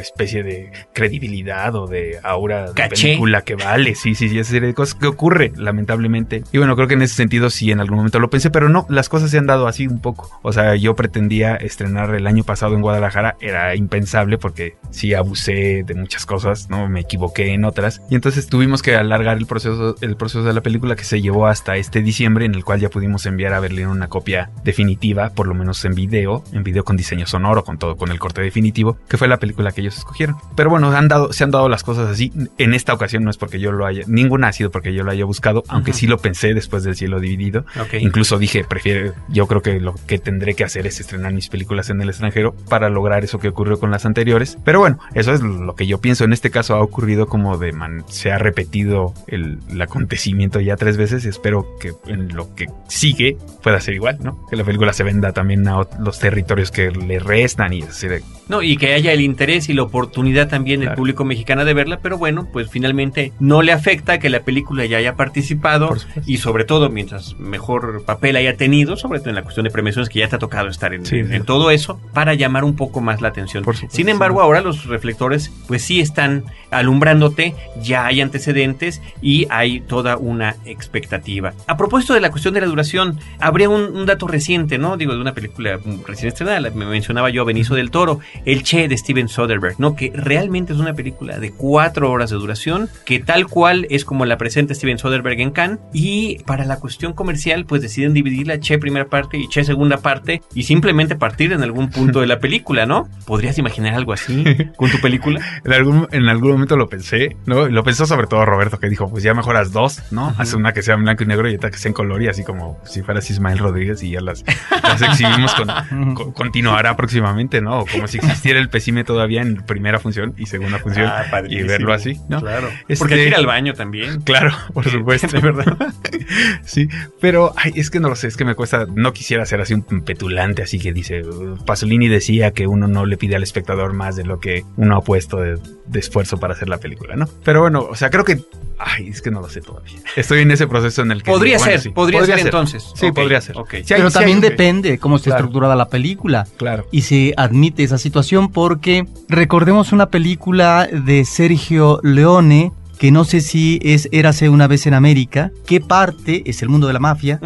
especie 0.00 0.42
de 0.42 0.72
credibilidad 0.92 1.74
o 1.74 1.86
de 1.86 2.18
aura 2.22 2.72
de 2.72 2.88
película 2.88 3.42
que 3.42 3.54
vale. 3.54 3.94
Sí, 3.94 4.14
sí, 4.14 4.28
sí, 4.28 4.38
esa 4.38 4.50
serie 4.50 4.68
de 4.68 4.74
cosas 4.74 4.94
que 4.94 5.06
ocurre, 5.06 5.52
lamentablemente. 5.56 6.44
Y 6.52 6.58
bueno, 6.58 6.74
creo 6.76 6.88
que 6.88 6.94
en 6.94 7.02
ese 7.02 7.14
sentido 7.14 7.50
sí 7.50 7.70
en 7.70 7.80
algún 7.80 7.98
momento 7.98 8.18
lo 8.18 8.30
pensé, 8.30 8.50
pero 8.50 8.68
no, 8.68 8.86
las 8.88 9.08
cosas 9.08 9.30
se 9.30 9.38
han 9.38 9.46
dado 9.46 9.66
así 9.66 9.86
un 9.86 10.00
poco. 10.00 10.30
O 10.42 10.52
sea, 10.52 10.74
yo 10.76 10.96
pretendía 10.96 11.56
estrenar 11.56 12.14
el 12.14 12.26
año 12.26 12.44
pasado 12.44 12.74
en 12.74 12.82
Guadalajara, 12.82 13.36
era 13.40 13.74
impensable 13.76 14.38
porque 14.38 14.76
sí 14.90 15.14
abusé 15.14 15.84
de 15.86 15.94
muchas 15.94 16.26
cosas, 16.26 16.68
¿no? 16.70 16.88
Me 16.88 17.00
equivoqué 17.00 17.52
en 17.52 17.64
otras. 17.64 18.02
Y 18.10 18.14
entonces 18.14 18.46
tuvimos 18.46 18.82
que 18.82 18.96
alargar 18.96 19.38
el 19.38 19.46
proceso, 19.46 19.96
el 20.00 20.16
proceso 20.16 20.44
de 20.44 20.52
la 20.52 20.60
película 20.60 20.96
que 20.96 21.04
se 21.04 21.20
llevó 21.20 21.46
hasta 21.46 21.76
este 21.76 22.02
diciembre, 22.02 22.44
en 22.44 22.54
el 22.54 22.64
cual 22.64 22.80
ya 22.80 22.88
pudimos 22.88 23.26
enviar 23.26 23.52
a 23.54 23.60
Berlín 23.60 23.88
una 23.88 24.08
copia 24.08 24.50
definitiva, 24.64 25.30
por 25.30 25.46
lo 25.46 25.54
menos 25.54 25.84
en 25.84 25.94
video, 25.94 26.44
en 26.52 26.62
video 26.62 26.84
con 26.84 26.96
diseño 26.96 27.21
sonoro, 27.26 27.64
con 27.64 27.78
todo, 27.78 27.96
con 27.96 28.10
el 28.10 28.18
corte 28.18 28.42
definitivo, 28.42 28.96
que 29.08 29.16
fue 29.16 29.28
la 29.28 29.38
película 29.38 29.72
que 29.72 29.80
ellos 29.80 29.98
escogieron. 29.98 30.36
Pero 30.56 30.70
bueno, 30.70 30.90
han 30.90 31.08
dado, 31.08 31.32
se 31.32 31.44
han 31.44 31.50
dado 31.50 31.68
las 31.68 31.82
cosas 31.82 32.10
así. 32.10 32.32
En 32.58 32.74
esta 32.74 32.92
ocasión 32.92 33.24
no 33.24 33.30
es 33.30 33.36
porque 33.36 33.60
yo 33.60 33.72
lo 33.72 33.86
haya, 33.86 34.04
ninguna 34.06 34.48
ha 34.48 34.52
sido 34.52 34.70
porque 34.70 34.94
yo 34.94 35.04
lo 35.04 35.10
haya 35.10 35.24
buscado, 35.24 35.62
aunque 35.68 35.92
sí 35.92 36.06
lo 36.06 36.18
pensé 36.18 36.54
después 36.54 36.84
del 36.84 36.96
cielo 36.96 37.20
dividido. 37.20 37.64
Incluso 38.00 38.38
dije, 38.38 38.64
prefiero, 38.64 39.14
yo 39.28 39.46
creo 39.46 39.62
que 39.62 39.80
lo 39.80 39.94
que 40.06 40.18
tendré 40.18 40.54
que 40.54 40.64
hacer 40.64 40.86
es 40.86 41.00
estrenar 41.00 41.32
mis 41.32 41.48
películas 41.48 41.90
en 41.90 42.00
el 42.00 42.08
extranjero 42.08 42.54
para 42.68 42.88
lograr 42.88 43.24
eso 43.24 43.38
que 43.38 43.48
ocurrió 43.48 43.78
con 43.78 43.90
las 43.90 44.06
anteriores. 44.06 44.58
Pero 44.64 44.80
bueno, 44.80 44.98
eso 45.14 45.32
es 45.32 45.40
lo 45.40 45.74
que 45.74 45.86
yo 45.86 45.98
pienso. 45.98 46.24
En 46.24 46.32
este 46.32 46.50
caso 46.50 46.74
ha 46.74 46.80
ocurrido 46.80 47.26
como 47.26 47.58
de 47.58 47.72
man, 47.72 48.04
se 48.08 48.32
ha 48.32 48.38
repetido 48.38 49.14
el, 49.26 49.58
el 49.70 49.80
acontecimiento 49.80 50.60
ya 50.60 50.76
tres 50.76 50.96
veces. 50.96 51.24
Espero 51.24 51.66
que 51.80 51.92
en 52.06 52.34
lo 52.34 52.54
que 52.54 52.66
sigue 52.88 53.36
pueda 53.62 53.80
ser 53.80 53.94
igual, 53.94 54.18
¿no? 54.22 54.46
Que 54.48 54.56
la 54.56 54.64
película 54.64 54.92
se 54.92 55.04
venda 55.04 55.32
también 55.32 55.66
a 55.68 55.86
los 55.98 56.18
territorios 56.18 56.70
que 56.70 56.90
le 56.90 57.11
restan 57.18 57.72
y 57.72 57.82
así 57.82 58.08
No, 58.52 58.62
y 58.62 58.76
que 58.76 58.92
haya 58.92 59.14
el 59.14 59.22
interés 59.22 59.70
y 59.70 59.72
la 59.72 59.82
oportunidad 59.82 60.46
también 60.46 60.80
del 60.80 60.92
público 60.92 61.24
mexicano 61.24 61.64
de 61.64 61.72
verla, 61.72 62.00
pero 62.02 62.18
bueno, 62.18 62.48
pues 62.52 62.68
finalmente 62.68 63.32
no 63.40 63.62
le 63.62 63.72
afecta 63.72 64.18
que 64.18 64.28
la 64.28 64.40
película 64.40 64.84
ya 64.84 64.98
haya 64.98 65.14
participado 65.16 65.96
y 66.26 66.36
sobre 66.36 66.64
todo 66.64 66.90
mientras 66.90 67.38
mejor 67.38 68.04
papel 68.04 68.36
haya 68.36 68.58
tenido, 68.58 68.96
sobre 68.96 69.20
todo 69.20 69.30
en 69.30 69.36
la 69.36 69.42
cuestión 69.42 69.64
de 69.64 69.70
premiaciones 69.70 70.10
que 70.10 70.18
ya 70.18 70.28
te 70.28 70.36
ha 70.36 70.38
tocado 70.38 70.68
estar 70.68 70.92
en, 70.92 71.02
en, 71.10 71.44
todo 71.46 71.70
eso, 71.70 71.98
para 72.12 72.34
llamar 72.34 72.64
un 72.64 72.76
poco 72.76 73.00
más 73.00 73.22
la 73.22 73.28
atención. 73.28 73.64
Sin 73.88 74.10
embargo, 74.10 74.42
ahora 74.42 74.60
los 74.60 74.84
reflectores 74.84 75.50
pues 75.66 75.80
sí 75.80 76.00
están 76.00 76.44
alumbrándote, 76.70 77.54
ya 77.80 78.04
hay 78.04 78.20
antecedentes 78.20 79.00
y 79.22 79.46
hay 79.48 79.80
toda 79.80 80.18
una 80.18 80.56
expectativa. 80.66 81.54
A 81.66 81.78
propósito 81.78 82.12
de 82.12 82.20
la 82.20 82.30
cuestión 82.30 82.52
de 82.52 82.60
la 82.60 82.66
duración, 82.66 83.18
habría 83.40 83.70
un, 83.70 84.04
dato 84.04 84.26
reciente, 84.26 84.76
¿no? 84.76 84.98
Digo, 84.98 85.14
de 85.14 85.20
una 85.20 85.32
película 85.32 85.78
recién 86.06 86.28
estrenada, 86.28 86.70
me 86.70 86.84
mencionaba 86.84 87.30
yo 87.30 87.44
Benicio 87.44 87.76
del 87.76 87.90
Toro, 87.90 88.20
El 88.44 88.62
Che 88.62 88.88
de 88.88 88.96
Steven 88.96 89.28
Soderbergh, 89.28 89.78
¿no? 89.78 89.94
Que 89.94 90.12
realmente 90.14 90.72
es 90.72 90.78
una 90.78 90.94
película 90.94 91.38
de 91.38 91.52
cuatro 91.52 92.10
horas 92.10 92.30
de 92.30 92.36
duración, 92.36 92.88
que 93.04 93.20
tal 93.20 93.46
cual 93.46 93.86
es 93.90 94.04
como 94.04 94.24
la 94.24 94.38
presenta 94.38 94.74
Steven 94.74 94.98
Soderbergh 94.98 95.40
en 95.40 95.50
Cannes, 95.50 95.78
y 95.92 96.38
para 96.44 96.64
la 96.64 96.78
cuestión 96.78 97.12
comercial, 97.12 97.64
pues 97.66 97.82
deciden 97.82 98.12
dividir 98.12 98.46
la 98.46 98.60
Che 98.60 98.78
primera 98.78 99.06
parte 99.06 99.36
y 99.38 99.48
Che 99.48 99.64
segunda 99.64 99.98
parte, 99.98 100.42
y 100.54 100.64
simplemente 100.64 101.16
partir 101.16 101.52
en 101.52 101.62
algún 101.62 101.90
punto 101.90 102.20
de 102.20 102.26
la 102.26 102.38
película, 102.38 102.86
¿no? 102.86 103.08
¿Podrías 103.26 103.58
imaginar 103.58 103.94
algo 103.94 104.12
así 104.12 104.44
con 104.76 104.90
tu 104.90 105.00
película? 105.00 105.40
en, 105.64 105.72
algún, 105.72 106.08
en 106.10 106.28
algún 106.28 106.52
momento 106.52 106.76
lo 106.76 106.88
pensé, 106.88 107.36
¿no? 107.46 107.68
Lo 107.68 107.84
pensó 107.84 108.06
sobre 108.06 108.26
todo 108.26 108.44
Roberto, 108.44 108.78
que 108.78 108.88
dijo, 108.88 109.08
pues 109.10 109.22
ya 109.22 109.34
mejoras 109.34 109.72
dos, 109.72 110.02
¿no? 110.10 110.34
Hace 110.38 110.56
una 110.56 110.72
que 110.72 110.82
sea 110.82 110.94
en 110.94 111.02
blanco 111.02 111.24
y 111.24 111.26
negro 111.26 111.50
y 111.50 111.54
otra 111.54 111.70
que 111.70 111.78
sea 111.78 111.90
en 111.90 111.94
color 111.94 112.22
y 112.22 112.28
así 112.28 112.44
como 112.44 112.78
si 112.84 113.02
fueras 113.02 113.28
Ismael 113.30 113.58
Rodríguez 113.58 114.02
y 114.02 114.10
ya 114.10 114.20
las, 114.20 114.44
las 114.82 115.02
exhibimos 115.02 115.54
con, 115.54 116.32
continuará 116.32 116.96
próximamente, 116.96 117.60
¿no? 117.60 117.84
como 117.92 118.06
si 118.06 118.18
existiera 118.22 118.60
el 118.60 118.68
pesime 118.68 119.04
todavía 119.04 119.42
en 119.42 119.56
primera 119.56 119.98
función 119.98 120.34
y 120.36 120.46
segunda 120.46 120.78
función 120.78 121.06
ah, 121.06 121.24
y 121.48 121.62
verlo 121.62 121.92
así, 121.92 122.18
¿no? 122.28 122.40
Claro. 122.40 122.68
Este, 122.88 123.02
Porque 123.02 123.26
ir 123.26 123.34
al 123.34 123.46
baño 123.46 123.74
también. 123.74 124.20
Claro, 124.22 124.52
por 124.72 124.88
supuesto. 124.90 125.28
de 125.28 125.40
verdad. 125.40 125.76
sí, 126.64 126.88
pero 127.20 127.52
ay, 127.56 127.72
es 127.76 127.90
que 127.90 128.00
no 128.00 128.08
lo 128.08 128.16
sé, 128.16 128.28
es 128.28 128.36
que 128.36 128.44
me 128.44 128.54
cuesta, 128.54 128.86
no 128.94 129.12
quisiera 129.12 129.44
ser 129.46 129.60
así 129.60 129.74
un 129.74 129.82
petulante, 130.02 130.62
así 130.62 130.78
que 130.78 130.92
dice, 130.92 131.22
Pasolini 131.66 132.08
decía 132.08 132.52
que 132.52 132.66
uno 132.66 132.88
no 132.88 133.06
le 133.06 133.16
pide 133.16 133.36
al 133.36 133.42
espectador 133.42 133.92
más 133.92 134.16
de 134.16 134.24
lo 134.24 134.40
que 134.40 134.64
uno 134.76 134.96
ha 134.96 135.00
puesto 135.02 135.38
de, 135.38 135.58
esfuerzo 135.94 136.38
para 136.38 136.54
hacer 136.54 136.68
la 136.68 136.78
película, 136.78 137.16
¿no? 137.16 137.28
Pero 137.44 137.60
bueno, 137.60 137.80
o 137.80 137.94
sea, 137.94 138.10
creo 138.10 138.24
que 138.24 138.40
Ay, 138.84 139.08
es 139.08 139.22
que 139.22 139.30
no 139.30 139.40
lo 139.40 139.48
sé 139.48 139.60
todavía. 139.60 139.98
Estoy 140.16 140.40
en 140.40 140.50
ese 140.50 140.66
proceso 140.66 141.02
en 141.02 141.12
el 141.12 141.22
que. 141.22 141.30
Podría 141.30 141.58
ser, 141.58 141.92
podría, 141.92 142.24
ser, 142.24 142.40
entonces. 142.40 142.84
Sí, 142.94 143.12
podría 143.12 143.40
ser. 143.40 143.56
Pero 143.88 144.10
también 144.10 144.40
depende 144.40 144.98
cómo 144.98 145.16
esté 145.16 145.30
estructurada 145.30 145.76
la 145.76 145.88
película. 145.88 146.46
Claro. 146.56 146.86
Y 146.90 147.02
se 147.02 147.32
admite 147.36 147.84
esa 147.84 147.98
situación 147.98 148.50
porque 148.50 149.06
recordemos 149.28 149.92
una 149.92 150.06
película 150.06 150.88
de 150.90 151.24
Sergio 151.24 152.00
Leone 152.02 152.72
que 152.98 153.10
no 153.10 153.24
sé 153.24 153.40
si 153.40 153.80
es 153.82 154.08
Érase 154.12 154.48
una 154.48 154.68
vez 154.68 154.86
en 154.86 154.94
América, 154.94 155.50
que 155.66 155.80
parte, 155.80 156.44
es 156.46 156.62
el 156.62 156.68
mundo 156.68 156.86
de 156.86 156.92
la 156.92 157.00
mafia, 157.00 157.40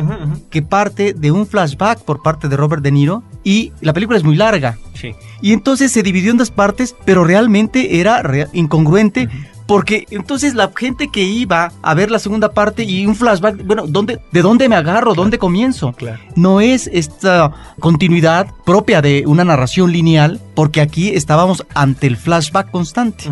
que 0.51 0.61
parte 0.61 1.15
de 1.15 1.31
un 1.31 1.47
flashback 1.47 2.01
por 2.01 2.23
parte 2.23 2.49
de 2.49 2.59
Robert 2.59 2.83
De 2.83 2.93
Niro 2.93 3.23
y 3.43 3.73
la 3.81 3.95
película 3.95 4.19
es 4.19 4.25
muy 4.25 4.37
larga. 4.37 4.77
Sí. 4.93 5.15
Y 5.41 5.55
entonces 5.55 5.93
se 5.93 6.03
dividió 6.03 6.31
en 6.31 6.37
dos 6.37 6.51
partes, 6.51 6.95
pero 7.07 7.25
realmente 7.25 8.01
era 8.01 8.23
incongruente. 8.53 9.31
Porque 9.67 10.07
entonces 10.11 10.55
la 10.55 10.71
gente 10.75 11.09
que 11.09 11.23
iba 11.23 11.73
a 11.83 11.95
ver 11.95 12.11
la 12.11 12.19
segunda 12.19 12.53
parte 12.53 12.85
y 12.85 13.07
un 13.07 13.17
flashback, 13.17 13.65
bueno, 13.65 13.85
¿dónde, 13.87 14.21
¿de 14.31 14.43
dónde 14.43 14.69
me 14.69 14.77
agarro? 14.77 15.15
¿Dónde 15.15 15.39
comienzo? 15.39 15.93
Claro. 15.93 16.21
No 16.37 16.61
es 16.61 16.89
esta 16.93 17.53
continuidad 17.81 18.47
propia 18.65 19.03
de 19.03 19.25
una 19.27 19.45
narración 19.45 19.93
lineal, 19.93 20.41
porque 20.55 20.81
aquí 20.81 21.11
estábamos 21.11 21.67
ante 21.75 22.07
el 22.07 22.17
flashback 22.17 22.71
constante. 22.71 23.25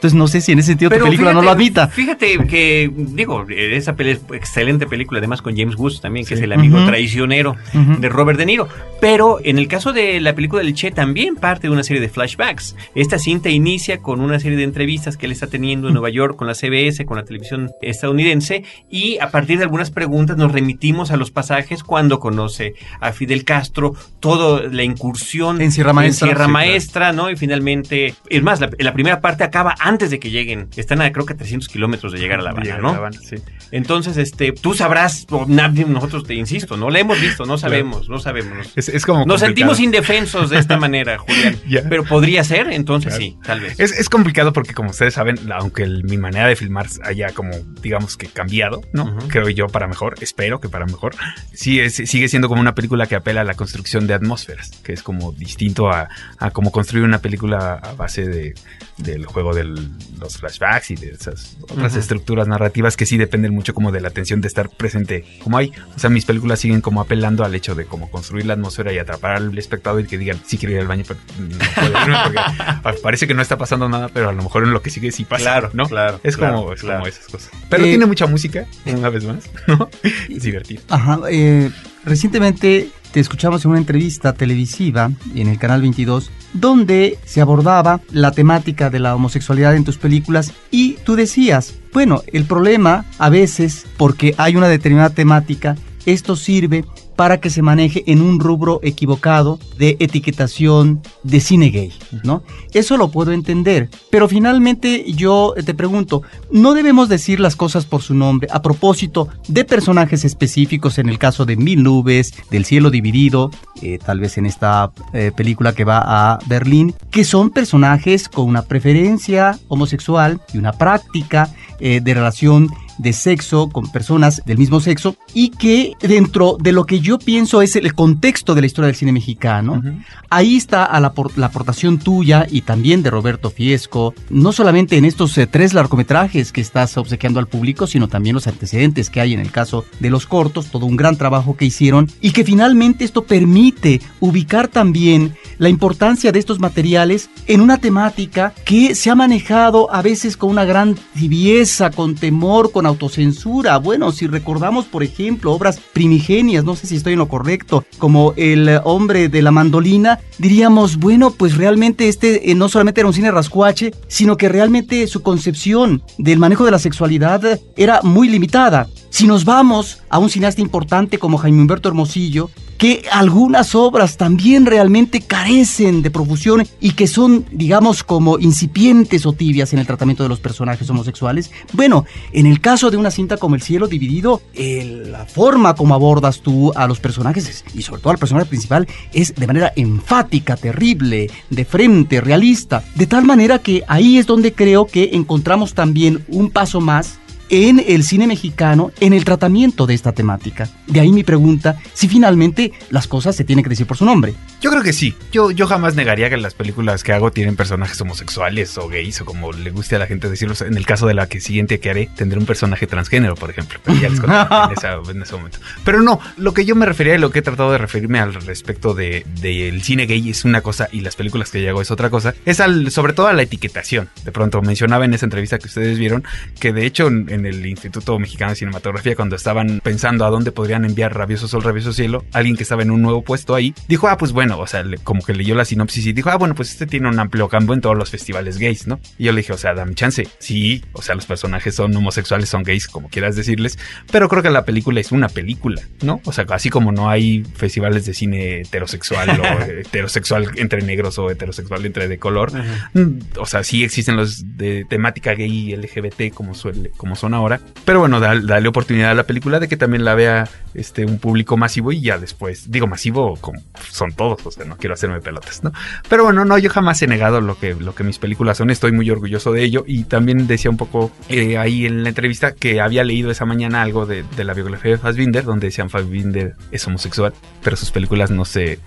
Entonces 0.00 0.16
no 0.16 0.28
sé 0.28 0.40
si 0.40 0.52
en 0.52 0.58
ese 0.60 0.68
sentido 0.68 0.90
tu 0.90 1.04
película 1.04 1.34
no 1.34 1.42
lo 1.42 1.50
admita. 1.50 1.88
Fíjate 1.88 2.46
que, 2.46 2.90
digo, 2.94 3.44
esa 3.50 3.94
es 3.98 4.20
excelente 4.32 4.86
película, 4.86 5.18
además 5.18 5.42
con 5.42 5.54
James 5.54 5.76
Woods 5.76 6.00
también, 6.00 6.24
que 6.24 6.32
es 6.32 6.40
el 6.40 6.54
amigo 6.54 6.82
traicionero 6.86 7.54
de 7.74 8.08
Robert 8.08 8.38
De 8.38 8.46
Niro. 8.46 8.66
Pero 8.98 9.40
en 9.44 9.58
el 9.58 9.68
caso 9.68 9.92
de 9.92 10.18
la 10.20 10.34
película 10.34 10.62
del 10.62 10.72
Che 10.72 10.90
también 10.90 11.36
parte 11.36 11.66
de 11.66 11.72
una 11.74 11.82
serie 11.82 12.00
de 12.00 12.08
flashbacks. 12.08 12.76
Esta 12.94 13.18
cinta 13.18 13.50
inicia 13.50 13.98
con 13.98 14.22
una 14.22 14.40
serie 14.40 14.56
de 14.56 14.64
entrevistas 14.64 15.18
que 15.18 15.26
él 15.26 15.32
está 15.32 15.48
teniendo 15.48 15.88
en 15.88 15.94
Nueva 15.94 16.08
York 16.08 16.34
con 16.34 16.46
la 16.46 16.54
CBS, 16.54 17.04
con 17.04 17.18
la 17.18 17.24
televisión 17.24 17.70
estadounidense, 17.82 18.64
y 18.88 19.18
a 19.18 19.30
partir 19.30 19.58
de 19.58 19.64
algunas 19.64 19.90
preguntas 19.90 20.38
nos 20.38 20.50
remitimos 20.50 21.10
a 21.10 21.18
los 21.18 21.30
pasajes 21.30 21.84
cuando 21.84 22.20
conoce 22.20 22.72
a 23.00 23.12
Fidel 23.12 23.44
Castro, 23.44 23.94
toda 24.18 24.62
la 24.62 24.82
incursión 24.82 25.60
en 25.60 25.72
Sierra 25.72 25.92
Maestra, 25.92 26.28
en 26.28 26.30
Sierra 26.30 26.48
Maestra 26.48 27.12
¿no? 27.12 27.30
Y 27.30 27.36
finalmente, 27.36 28.14
es 28.30 28.42
más, 28.42 28.60
la, 28.60 28.70
la 28.78 28.94
primera 28.94 29.20
parte 29.20 29.44
acaba 29.44 29.74
antes 29.78 29.89
de 29.98 30.20
que 30.20 30.30
lleguen. 30.30 30.68
Están 30.76 31.02
a 31.02 31.12
creo 31.12 31.26
que 31.26 31.34
300 31.34 31.68
kilómetros 31.68 32.12
de 32.12 32.18
llegar 32.18 32.40
a 32.40 32.42
La 32.42 32.50
Habana, 32.50 32.78
¿no? 32.78 33.12
sí. 33.12 33.36
Entonces, 33.72 34.16
este, 34.16 34.52
tú 34.52 34.74
sabrás, 34.74 35.26
nosotros 35.30 36.24
te 36.24 36.34
insisto, 36.34 36.76
no 36.76 36.90
la 36.90 37.00
hemos 37.00 37.20
visto, 37.20 37.44
no 37.44 37.58
sabemos, 37.58 38.08
no 38.08 38.18
sabemos. 38.18 38.72
Es, 38.76 39.04
como 39.04 39.24
Nos 39.26 39.40
sentimos 39.40 39.80
indefensos 39.80 40.50
de 40.50 40.58
esta 40.58 40.76
manera, 40.76 41.18
Julián. 41.64 41.86
Pero 41.88 42.04
podría 42.04 42.44
ser, 42.44 42.70
entonces 42.72 43.14
sí, 43.14 43.36
tal 43.44 43.60
vez. 43.60 43.78
Es, 43.78 44.08
complicado 44.08 44.52
porque, 44.52 44.74
como 44.74 44.90
ustedes 44.90 45.14
saben, 45.14 45.38
aunque 45.52 45.86
mi 45.86 46.18
manera 46.18 46.48
de 46.48 46.56
filmar 46.56 46.86
haya 47.04 47.30
como, 47.30 47.52
digamos 47.80 48.16
que 48.16 48.26
cambiado, 48.26 48.82
¿no? 48.92 49.16
Creo 49.28 49.48
yo 49.48 49.66
para 49.66 49.86
mejor, 49.86 50.14
espero 50.20 50.60
que 50.60 50.68
para 50.68 50.86
mejor. 50.86 51.14
Sí, 51.52 51.90
sigue 51.90 52.28
siendo 52.28 52.48
como 52.48 52.60
una 52.60 52.74
película 52.74 53.06
que 53.06 53.16
apela 53.16 53.42
a 53.42 53.44
la 53.44 53.54
construcción 53.54 54.06
de 54.06 54.14
atmósferas, 54.14 54.70
que 54.82 54.92
es 54.92 55.02
como 55.02 55.32
distinto 55.32 55.90
a, 55.90 56.08
a 56.38 56.50
como 56.50 56.72
construir 56.72 57.04
una 57.04 57.18
película 57.20 57.74
a 57.74 57.92
base 57.94 58.26
de, 58.26 58.54
del 59.02 59.26
juego 59.26 59.54
de 59.54 59.64
los 59.64 60.36
flashbacks 60.38 60.90
y 60.90 60.96
de 60.96 61.10
esas 61.10 61.56
otras 61.60 61.96
estructuras 61.96 62.46
narrativas 62.48 62.96
que 62.96 63.06
sí 63.06 63.16
dependen 63.16 63.54
mucho 63.54 63.74
como 63.74 63.92
de 63.92 64.00
la 64.00 64.08
atención 64.08 64.40
de 64.40 64.48
estar 64.48 64.68
presente 64.68 65.24
como 65.42 65.58
hay. 65.58 65.72
O 65.94 65.98
sea, 65.98 66.10
mis 66.10 66.24
películas 66.24 66.60
siguen 66.60 66.80
como 66.80 67.00
apelando 67.00 67.44
al 67.44 67.54
hecho 67.54 67.74
de 67.74 67.84
como 67.84 68.10
construir 68.10 68.46
la 68.46 68.54
atmósfera 68.54 68.92
y 68.92 68.98
atrapar 68.98 69.36
al 69.36 69.56
espectador 69.58 70.02
y 70.02 70.06
que 70.06 70.18
digan, 70.18 70.40
sí 70.46 70.58
quiero 70.58 70.74
ir 70.74 70.80
al 70.80 70.88
baño, 70.88 71.04
pero 71.06 71.20
no 71.38 71.58
puedo 71.74 72.02
irme 72.02 72.16
porque 72.24 73.00
parece 73.02 73.26
que 73.26 73.34
no 73.34 73.42
está 73.42 73.56
pasando 73.56 73.88
nada, 73.88 74.08
pero 74.12 74.28
a 74.28 74.32
lo 74.32 74.42
mejor 74.42 74.64
en 74.64 74.72
lo 74.72 74.82
que 74.82 74.90
sigue 74.90 75.12
sí 75.12 75.24
pasa. 75.24 75.44
Claro, 75.44 75.70
¿no? 75.72 75.86
Claro. 75.86 76.20
Es, 76.22 76.36
como, 76.36 76.72
es 76.72 76.82
como 76.82 77.06
esas 77.06 77.26
cosas. 77.26 77.50
Pero 77.68 77.84
eh, 77.84 77.88
tiene 77.88 78.06
mucha 78.06 78.26
música, 78.26 78.66
una 78.86 79.10
vez 79.10 79.24
más, 79.24 79.50
¿no? 79.66 79.88
Es 80.02 80.42
divertido. 80.42 80.82
Ajá. 80.88 81.20
Eh, 81.30 81.70
recientemente 82.04 82.90
te 83.12 83.20
escuchamos 83.20 83.64
en 83.64 83.72
una 83.72 83.80
entrevista 83.80 84.32
televisiva 84.32 85.10
en 85.34 85.48
el 85.48 85.58
canal 85.58 85.80
22 85.80 86.30
donde 86.52 87.18
se 87.24 87.40
abordaba 87.40 88.00
la 88.10 88.32
temática 88.32 88.90
de 88.90 89.00
la 89.00 89.14
homosexualidad 89.14 89.76
en 89.76 89.84
tus 89.84 89.98
películas 89.98 90.52
y 90.70 90.94
tú 91.04 91.16
decías, 91.16 91.74
bueno, 91.92 92.22
el 92.32 92.44
problema 92.44 93.04
a 93.18 93.28
veces 93.28 93.86
porque 93.96 94.34
hay 94.38 94.56
una 94.56 94.68
determinada 94.68 95.10
temática, 95.10 95.76
esto 96.06 96.36
sirve 96.36 96.84
para 97.20 97.38
que 97.38 97.50
se 97.50 97.60
maneje 97.60 98.02
en 98.06 98.22
un 98.22 98.40
rubro 98.40 98.80
equivocado 98.82 99.58
de 99.76 99.98
etiquetación 100.00 101.02
de 101.22 101.40
cine 101.40 101.68
gay, 101.68 101.92
¿no? 102.24 102.42
Eso 102.72 102.96
lo 102.96 103.10
puedo 103.10 103.32
entender, 103.32 103.90
pero 104.08 104.26
finalmente 104.26 105.04
yo 105.12 105.52
te 105.66 105.74
pregunto, 105.74 106.22
¿no 106.50 106.72
debemos 106.72 107.10
decir 107.10 107.38
las 107.38 107.56
cosas 107.56 107.84
por 107.84 108.00
su 108.00 108.14
nombre 108.14 108.48
a 108.50 108.62
propósito 108.62 109.28
de 109.48 109.66
personajes 109.66 110.24
específicos 110.24 110.96
en 110.96 111.10
el 111.10 111.18
caso 111.18 111.44
de 111.44 111.56
Mil 111.56 111.82
Nubes, 111.82 112.32
del 112.50 112.64
cielo 112.64 112.90
dividido, 112.90 113.50
eh, 113.82 113.98
tal 114.02 114.18
vez 114.18 114.38
en 114.38 114.46
esta 114.46 114.90
eh, 115.12 115.30
película 115.36 115.74
que 115.74 115.84
va 115.84 116.00
a 116.02 116.38
Berlín, 116.46 116.94
que 117.10 117.24
son 117.24 117.50
personajes 117.50 118.30
con 118.30 118.48
una 118.48 118.62
preferencia 118.62 119.58
homosexual 119.68 120.40
y 120.54 120.56
una 120.56 120.72
práctica 120.72 121.52
eh, 121.80 122.00
de 122.02 122.14
relación 122.14 122.70
de 123.00 123.12
sexo 123.12 123.68
con 123.68 123.90
personas 123.90 124.42
del 124.44 124.58
mismo 124.58 124.80
sexo 124.80 125.16
y 125.34 125.50
que 125.50 125.94
dentro 126.00 126.56
de 126.60 126.72
lo 126.72 126.84
que 126.84 127.00
yo 127.00 127.18
pienso 127.18 127.62
es 127.62 127.76
el 127.76 127.94
contexto 127.94 128.54
de 128.54 128.60
la 128.60 128.66
historia 128.66 128.86
del 128.86 128.96
cine 128.96 129.12
mexicano, 129.12 129.82
ahí 130.28 130.56
está 130.56 130.84
a 130.84 131.00
la, 131.00 131.12
la, 131.36 131.46
aportación 131.46 131.98
tuya 131.98 132.46
y 132.48 132.62
también 132.62 133.02
de 133.02 133.10
Roberto 133.10 133.50
Fiesco, 133.50 134.14
no 134.28 134.52
solamente 134.52 134.96
en 134.96 135.04
estos 135.04 135.36
eh, 135.38 135.46
tres 135.46 135.74
largometrajes 135.74 136.52
que 136.52 136.60
estás 136.60 136.96
obsequiando 136.96 137.40
al 137.40 137.48
público, 137.48 137.86
sino 137.86 138.08
también 138.08 138.34
los 138.34 138.46
antecedentes 138.46 139.10
que 139.10 139.20
hay 139.20 139.34
en 139.34 139.40
el 139.40 139.50
caso 139.50 139.84
de 139.98 140.10
los 140.10 140.26
cortos, 140.26 140.66
todo 140.70 140.86
un 140.86 140.96
gran 140.96 141.16
trabajo 141.16 141.56
que 141.56 141.64
hicieron 141.64 142.08
y 142.20 142.32
que 142.32 142.44
finalmente 142.44 143.04
esto 143.04 143.24
permite 143.24 144.00
ubicar 144.20 144.68
también 144.68 145.34
la 145.58 145.68
importancia 145.68 146.32
de 146.32 146.38
estos 146.38 146.60
materiales 146.60 147.30
en 147.46 147.60
una 147.60 147.78
temática 147.78 148.54
que 148.64 148.94
se 148.94 149.10
ha 149.10 149.14
manejado 149.14 149.92
a 149.92 150.02
veces 150.02 150.36
con 150.36 150.50
una 150.50 150.64
gran 150.64 150.96
tibieza, 151.14 151.90
con 151.90 152.14
temor, 152.14 152.72
con 152.72 152.86
autocensura. 152.90 153.78
Bueno, 153.78 154.12
si 154.12 154.26
recordamos, 154.26 154.84
por 154.84 155.02
ejemplo, 155.02 155.52
obras 155.52 155.80
primigenias, 155.92 156.64
no 156.64 156.76
sé 156.76 156.86
si 156.86 156.96
estoy 156.96 157.14
en 157.14 157.18
lo 157.18 157.28
correcto, 157.28 157.84
como 157.98 158.34
El 158.36 158.80
hombre 158.84 159.28
de 159.28 159.42
la 159.42 159.50
mandolina, 159.50 160.20
diríamos, 160.38 160.96
bueno, 160.96 161.30
pues 161.30 161.56
realmente 161.56 162.08
este 162.08 162.50
eh, 162.50 162.54
no 162.54 162.68
solamente 162.68 163.00
era 163.00 163.08
un 163.08 163.14
cine 163.14 163.30
rascuache, 163.30 163.92
sino 164.08 164.36
que 164.36 164.48
realmente 164.48 165.06
su 165.06 165.22
concepción 165.22 166.02
del 166.18 166.38
manejo 166.38 166.64
de 166.64 166.70
la 166.70 166.78
sexualidad 166.78 167.60
era 167.76 168.00
muy 168.02 168.28
limitada. 168.28 168.88
Si 169.10 169.26
nos 169.26 169.44
vamos 169.44 170.02
a 170.08 170.18
un 170.18 170.30
cineasta 170.30 170.60
importante 170.60 171.18
como 171.18 171.38
Jaime 171.38 171.60
Humberto 171.60 171.88
Hermosillo, 171.88 172.50
que 172.80 173.02
algunas 173.12 173.74
obras 173.74 174.16
también 174.16 174.64
realmente 174.64 175.20
carecen 175.20 176.00
de 176.00 176.10
profusión 176.10 176.66
y 176.80 176.92
que 176.92 177.06
son, 177.06 177.44
digamos, 177.52 178.02
como 178.02 178.38
incipientes 178.38 179.26
o 179.26 179.34
tibias 179.34 179.74
en 179.74 179.80
el 179.80 179.86
tratamiento 179.86 180.22
de 180.22 180.30
los 180.30 180.40
personajes 180.40 180.88
homosexuales. 180.88 181.50
Bueno, 181.74 182.06
en 182.32 182.46
el 182.46 182.62
caso 182.62 182.90
de 182.90 182.96
una 182.96 183.10
cinta 183.10 183.36
como 183.36 183.54
El 183.54 183.60
cielo 183.60 183.86
dividido, 183.86 184.40
la 184.54 185.26
forma 185.26 185.74
como 185.74 185.92
abordas 185.92 186.40
tú 186.40 186.72
a 186.74 186.86
los 186.86 187.00
personajes 187.00 187.66
y 187.74 187.82
sobre 187.82 188.00
todo 188.00 188.12
al 188.12 188.18
personaje 188.18 188.46
principal 188.46 188.88
es 189.12 189.34
de 189.34 189.46
manera 189.46 189.74
enfática, 189.76 190.56
terrible, 190.56 191.30
de 191.50 191.64
frente, 191.66 192.22
realista, 192.22 192.82
de 192.94 193.06
tal 193.06 193.26
manera 193.26 193.58
que 193.58 193.84
ahí 193.88 194.16
es 194.16 194.26
donde 194.26 194.54
creo 194.54 194.86
que 194.86 195.10
encontramos 195.12 195.74
también 195.74 196.24
un 196.28 196.48
paso 196.48 196.80
más 196.80 197.19
en 197.50 197.84
el 197.86 198.04
cine 198.04 198.26
mexicano 198.26 198.92
en 199.00 199.12
el 199.12 199.24
tratamiento 199.24 199.86
de 199.86 199.94
esta 199.94 200.12
temática. 200.12 200.68
De 200.86 201.00
ahí 201.00 201.10
mi 201.12 201.24
pregunta, 201.24 201.78
si 201.92 202.08
finalmente 202.08 202.72
las 202.90 203.06
cosas 203.06 203.36
se 203.36 203.44
tienen 203.44 203.64
que 203.64 203.68
decir 203.68 203.86
por 203.86 203.96
su 203.96 204.04
nombre. 204.04 204.34
Yo 204.60 204.70
creo 204.70 204.82
que 204.82 204.92
sí. 204.92 205.14
Yo, 205.32 205.50
yo 205.50 205.66
jamás 205.66 205.94
negaría 205.94 206.30
que 206.30 206.36
las 206.36 206.54
películas 206.54 207.02
que 207.02 207.12
hago 207.12 207.30
tienen 207.30 207.56
personajes 207.56 208.00
homosexuales 208.00 208.76
o 208.78 208.88
gays 208.88 209.20
o 209.20 209.24
como 209.24 209.52
le 209.52 209.70
guste 209.70 209.96
a 209.96 209.98
la 209.98 210.06
gente 210.06 210.28
decirlo. 210.28 210.54
En 210.60 210.76
el 210.76 210.86
caso 210.86 211.06
de 211.06 211.14
la 211.14 211.28
que 211.28 211.40
siguiente 211.40 211.80
que 211.80 211.90
haré, 211.90 212.08
tendré 212.14 212.38
un 212.38 212.46
personaje 212.46 212.86
transgénero, 212.86 213.34
por 213.34 213.50
ejemplo. 213.50 213.80
Pero 213.82 213.98
ya 213.98 214.08
les 214.08 214.20
en, 215.10 215.22
ese 215.22 215.34
momento. 215.34 215.58
Pero 215.84 216.02
no, 216.02 216.20
lo 216.36 216.54
que 216.54 216.64
yo 216.64 216.76
me 216.76 216.86
refería 216.86 217.14
y 217.16 217.18
lo 217.18 217.30
que 217.30 217.40
he 217.40 217.42
tratado 217.42 217.72
de 217.72 217.78
referirme 217.78 218.20
al 218.20 218.34
respecto 218.34 218.94
del 218.94 219.24
de, 219.40 219.80
cine 219.82 220.06
gay 220.06 220.30
es 220.30 220.44
una 220.44 220.60
cosa 220.60 220.88
y 220.92 221.00
las 221.00 221.16
películas 221.16 221.50
que 221.50 221.62
yo 221.62 221.70
hago 221.70 221.82
es 221.82 221.90
otra 221.90 222.10
cosa. 222.10 222.34
Es 222.44 222.60
al, 222.60 222.90
sobre 222.90 223.12
todo 223.12 223.26
a 223.26 223.32
la 223.32 223.42
etiquetación. 223.42 224.08
De 224.24 224.32
pronto 224.32 224.62
mencionaba 224.62 225.04
en 225.04 225.14
esa 225.14 225.26
entrevista 225.26 225.58
que 225.58 225.66
ustedes 225.66 225.98
vieron 225.98 226.24
que 226.58 226.72
de 226.72 226.86
hecho 226.86 227.08
en 227.08 227.39
en 227.40 227.46
el 227.46 227.66
Instituto 227.66 228.18
Mexicano 228.18 228.52
de 228.52 228.56
Cinematografía, 228.56 229.16
cuando 229.16 229.36
estaban 229.36 229.80
pensando 229.82 230.24
a 230.24 230.30
dónde 230.30 230.52
podrían 230.52 230.84
enviar 230.84 231.16
Rabioso 231.16 231.48
Sol, 231.48 231.62
Rabioso 231.62 231.92
Cielo, 231.92 232.24
alguien 232.32 232.56
que 232.56 232.62
estaba 232.62 232.82
en 232.82 232.90
un 232.90 233.02
nuevo 233.02 233.22
puesto 233.22 233.54
ahí, 233.54 233.74
dijo, 233.88 234.08
ah, 234.08 234.16
pues 234.16 234.32
bueno, 234.32 234.58
o 234.58 234.66
sea, 234.66 234.84
como 235.04 235.22
que 235.22 235.34
leyó 235.34 235.54
la 235.54 235.64
sinopsis 235.64 236.06
y 236.06 236.12
dijo, 236.12 236.30
ah, 236.30 236.36
bueno, 236.36 236.54
pues 236.54 236.70
este 236.70 236.86
tiene 236.86 237.08
un 237.08 237.18
amplio 237.18 237.48
campo 237.48 237.74
en 237.74 237.80
todos 237.80 237.96
los 237.96 238.10
festivales 238.10 238.58
gays, 238.58 238.86
¿no? 238.86 239.00
Y 239.18 239.24
yo 239.24 239.32
le 239.32 239.40
dije, 239.40 239.52
o 239.52 239.58
sea, 239.58 239.74
dame 239.74 239.94
chance. 239.94 240.28
Sí, 240.38 240.84
o 240.92 241.02
sea, 241.02 241.14
los 241.14 241.26
personajes 241.26 241.74
son 241.74 241.94
homosexuales, 241.96 242.48
son 242.48 242.62
gays, 242.62 242.86
como 242.86 243.08
quieras 243.08 243.36
decirles, 243.36 243.78
pero 244.10 244.28
creo 244.28 244.42
que 244.42 244.50
la 244.50 244.64
película 244.64 245.00
es 245.00 245.12
una 245.12 245.28
película, 245.28 245.82
¿no? 246.02 246.20
O 246.24 246.32
sea, 246.32 246.44
así 246.50 246.70
como 246.70 246.92
no 246.92 247.10
hay 247.10 247.44
festivales 247.54 248.06
de 248.06 248.14
cine 248.14 248.60
heterosexual 248.60 249.40
o 249.40 249.44
heterosexual 249.80 250.50
entre 250.56 250.82
negros 250.82 251.18
o 251.18 251.30
heterosexual 251.30 251.84
entre 251.86 252.08
de 252.08 252.18
color, 252.18 252.52
mm, 252.94 253.38
o 253.38 253.46
sea, 253.46 253.64
sí 253.64 253.84
existen 253.84 254.16
los 254.16 254.56
de 254.56 254.84
temática 254.88 255.34
gay 255.34 255.50
y 255.50 255.76
LGBT 255.76 256.32
como 256.34 256.54
suele, 256.54 256.90
como 256.96 257.16
son 257.16 257.29
ahora, 257.36 257.60
pero 257.84 258.00
bueno, 258.00 258.20
dale, 258.20 258.68
oportunidad 258.68 259.10
a 259.10 259.14
la 259.14 259.24
película 259.24 259.60
de 259.60 259.68
que 259.68 259.76
también 259.76 260.04
la 260.04 260.14
vea 260.14 260.48
este, 260.74 261.04
un 261.04 261.18
público 261.18 261.56
masivo 261.56 261.92
y 261.92 262.00
ya 262.00 262.18
después, 262.18 262.70
digo 262.70 262.86
masivo 262.86 263.36
como 263.40 263.60
son 263.90 264.12
todos, 264.12 264.44
o 264.46 264.50
sea, 264.50 264.64
no 264.64 264.76
quiero 264.76 264.94
hacerme 264.94 265.20
pelotas, 265.20 265.64
¿no? 265.64 265.72
Pero 266.08 266.24
bueno, 266.24 266.44
no, 266.44 266.58
yo 266.58 266.70
jamás 266.70 267.02
he 267.02 267.06
negado 267.06 267.40
lo 267.40 267.58
que, 267.58 267.74
lo 267.74 267.94
que 267.94 268.04
mis 268.04 268.18
películas 268.18 268.58
son, 268.58 268.70
estoy 268.70 268.92
muy 268.92 269.10
orgulloso 269.10 269.52
de 269.52 269.64
ello 269.64 269.84
y 269.86 270.04
también 270.04 270.46
decía 270.46 270.70
un 270.70 270.76
poco 270.76 271.10
eh, 271.28 271.58
ahí 271.58 271.86
en 271.86 272.02
la 272.02 272.10
entrevista 272.10 272.52
que 272.52 272.80
había 272.80 273.04
leído 273.04 273.30
esa 273.30 273.44
mañana 273.44 273.82
algo 273.82 274.06
de, 274.06 274.24
de 274.36 274.44
la 274.44 274.54
biografía 274.54 274.92
de 274.92 274.98
Fassbinder, 274.98 275.44
donde 275.44 275.68
decían 275.68 275.90
Fassbinder 275.90 276.54
es 276.70 276.86
homosexual, 276.86 277.32
pero 277.62 277.76
sus 277.76 277.90
películas 277.90 278.30
no 278.30 278.44
se 278.44 278.78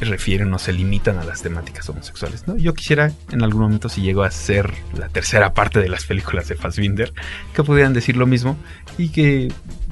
refieren 0.00 0.52
o 0.52 0.58
se 0.58 0.72
limitan 0.72 1.18
a 1.18 1.24
las 1.24 1.42
temáticas 1.42 1.88
homosexuales. 1.88 2.46
¿no? 2.46 2.56
Yo 2.56 2.74
quisiera 2.74 3.12
en 3.30 3.42
algún 3.42 3.62
momento, 3.62 3.88
si 3.88 4.02
llego 4.02 4.22
a 4.22 4.30
ser 4.30 4.72
la 4.96 5.08
tercera 5.08 5.54
parte 5.54 5.80
de 5.80 5.88
las 5.88 6.04
películas 6.04 6.48
de 6.48 6.54
Fassbinder, 6.54 7.12
que 7.54 7.64
pudieran 7.64 7.92
decir 7.92 8.16
lo 8.16 8.26
mismo 8.26 8.56
y 8.96 9.08
que 9.10 9.48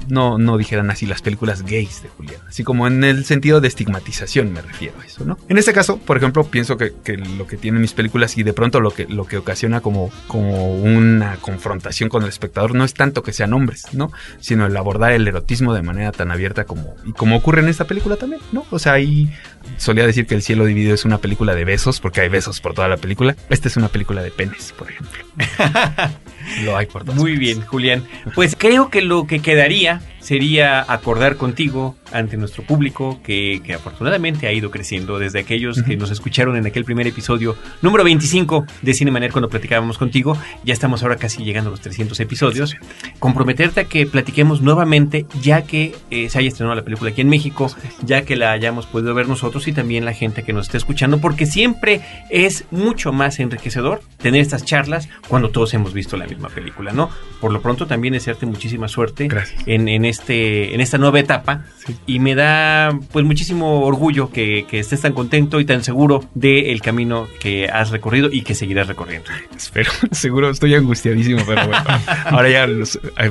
no, 0.07 0.37
no 0.37 0.57
dijeran 0.57 0.89
así 0.89 1.05
las 1.05 1.21
películas 1.21 1.63
gays 1.63 2.03
de 2.03 2.09
Julián. 2.09 2.41
Así 2.47 2.63
como 2.63 2.87
en 2.87 3.03
el 3.03 3.25
sentido 3.25 3.61
de 3.61 3.67
estigmatización 3.67 4.53
me 4.53 4.61
refiero 4.61 4.99
a 5.01 5.05
eso, 5.05 5.25
¿no? 5.25 5.37
En 5.49 5.57
este 5.57 5.73
caso, 5.73 5.97
por 5.97 6.17
ejemplo, 6.17 6.43
pienso 6.43 6.77
que, 6.77 6.93
lo 7.37 7.47
que 7.47 7.57
tienen 7.57 7.81
mis 7.81 7.93
películas 7.93 8.37
y 8.37 8.43
de 8.43 8.53
pronto 8.53 8.79
lo 8.79 8.91
que, 8.91 9.05
lo 9.05 9.25
que 9.25 9.37
ocasiona 9.37 9.81
como, 9.81 10.11
como 10.27 10.75
una 10.75 11.37
confrontación 11.37 12.09
con 12.09 12.23
el 12.23 12.29
espectador 12.29 12.75
no 12.75 12.83
es 12.83 12.93
tanto 12.93 13.23
que 13.23 13.33
sean 13.33 13.53
hombres, 13.53 13.85
¿no? 13.93 14.11
Sino 14.39 14.65
el 14.65 14.75
abordar 14.77 15.11
el 15.11 15.27
erotismo 15.27 15.73
de 15.73 15.81
manera 15.81 16.11
tan 16.11 16.31
abierta 16.31 16.65
como, 16.65 16.95
y 17.05 17.13
como 17.13 17.37
ocurre 17.37 17.61
en 17.61 17.69
esta 17.69 17.85
película 17.85 18.15
también, 18.15 18.41
¿no? 18.51 18.65
O 18.71 18.79
sea, 18.79 18.93
ahí 18.93 19.31
solía 19.77 20.05
decir 20.05 20.25
que 20.25 20.35
El 20.35 20.41
cielo 20.41 20.65
dividido 20.65 20.93
es 20.93 21.05
una 21.05 21.17
película 21.17 21.55
de 21.55 21.65
besos, 21.65 21.99
porque 21.99 22.21
hay 22.21 22.29
besos 22.29 22.61
por 22.61 22.73
toda 22.73 22.87
la 22.87 22.97
película. 22.97 23.35
Esta 23.49 23.67
es 23.67 23.77
una 23.77 23.89
película 23.89 24.21
de 24.21 24.31
penes, 24.31 24.73
por 24.77 24.89
ejemplo. 24.89 25.23
Lo 26.63 26.77
hay 26.77 26.85
por 26.85 27.05
Muy 27.13 27.37
bien, 27.37 27.61
Julián. 27.61 28.03
Pues 28.35 28.55
creo 28.57 28.89
que 28.89 29.01
lo 29.01 29.27
que 29.27 29.41
quedaría 29.41 30.01
sería 30.27 30.81
acordar 30.91 31.37
contigo 31.37 31.95
ante 32.11 32.35
nuestro 32.35 32.61
público 32.61 33.21
que, 33.23 33.61
afortunadamente 33.73 34.45
ha 34.47 34.51
ido 34.51 34.71
creciendo 34.71 35.19
desde 35.19 35.39
aquellos 35.39 35.81
que 35.83 35.95
nos 35.95 36.11
escucharon 36.11 36.57
en 36.57 36.65
aquel 36.65 36.83
primer 36.83 37.07
episodio 37.07 37.55
número 37.81 38.03
25 38.03 38.65
de 38.81 38.93
Cinemanet 38.93 39.31
cuando 39.31 39.47
platicábamos 39.47 39.97
contigo. 39.97 40.37
Ya 40.65 40.73
estamos 40.73 41.01
ahora 41.01 41.15
casi 41.15 41.45
llegando 41.45 41.69
a 41.69 41.71
los 41.71 41.79
300 41.79 42.19
episodios. 42.19 42.75
Comprometerte 43.19 43.79
a 43.79 43.83
que 43.85 44.05
platiquemos 44.05 44.61
nuevamente 44.61 45.25
ya 45.41 45.61
que 45.61 45.95
eh, 46.11 46.29
se 46.29 46.39
haya 46.39 46.49
estrenado 46.49 46.75
la 46.75 46.83
película 46.83 47.11
aquí 47.11 47.21
en 47.21 47.29
México, 47.29 47.73
ya 48.03 48.23
que 48.23 48.35
la 48.35 48.51
hayamos 48.51 48.85
podido 48.85 49.13
ver 49.13 49.29
nosotros 49.29 49.65
y 49.69 49.71
también 49.71 50.03
la 50.03 50.13
gente 50.13 50.43
que 50.43 50.51
nos 50.51 50.65
esté 50.65 50.77
escuchando, 50.77 51.21
porque 51.21 51.45
siempre 51.45 52.01
es 52.29 52.65
mucho 52.71 53.13
más 53.13 53.39
enriquecedor 53.39 54.01
tener 54.17 54.41
estas 54.41 54.65
charlas 54.65 55.07
cuando 55.29 55.51
todos 55.51 55.73
hemos 55.73 55.93
visto 55.93 56.17
la 56.17 56.27
misma 56.27 56.49
película, 56.49 56.91
¿no? 56.91 57.09
Por 57.39 57.53
lo 57.53 57.61
pronto 57.61 57.87
también 57.87 58.13
desearte 58.13 58.45
muchísima 58.45 58.89
suerte 58.89 59.29
en, 59.65 59.87
en 59.87 60.03
este, 60.03 60.16
en 60.27 60.81
esta 60.81 60.97
nueva 60.97 61.19
etapa. 61.19 61.65
Y 62.05 62.19
me 62.19 62.35
da 62.35 62.99
pues 63.11 63.25
muchísimo 63.25 63.81
orgullo 63.83 64.29
que, 64.29 64.65
estés 64.71 65.01
tan 65.01 65.13
contento 65.13 65.59
y 65.59 65.65
tan 65.65 65.83
seguro 65.83 66.25
del 66.35 66.81
camino 66.81 67.27
que 67.39 67.67
has 67.67 67.91
recorrido 67.91 68.29
y 68.31 68.41
que 68.41 68.55
seguirás 68.55 68.87
recorriendo. 68.87 69.29
Espero, 69.55 69.91
seguro 70.11 70.49
estoy 70.49 70.75
angustiadísimo, 70.75 71.41
pero 71.47 71.67
bueno, 71.67 71.83
ahora 72.25 72.49
ya 72.49 72.67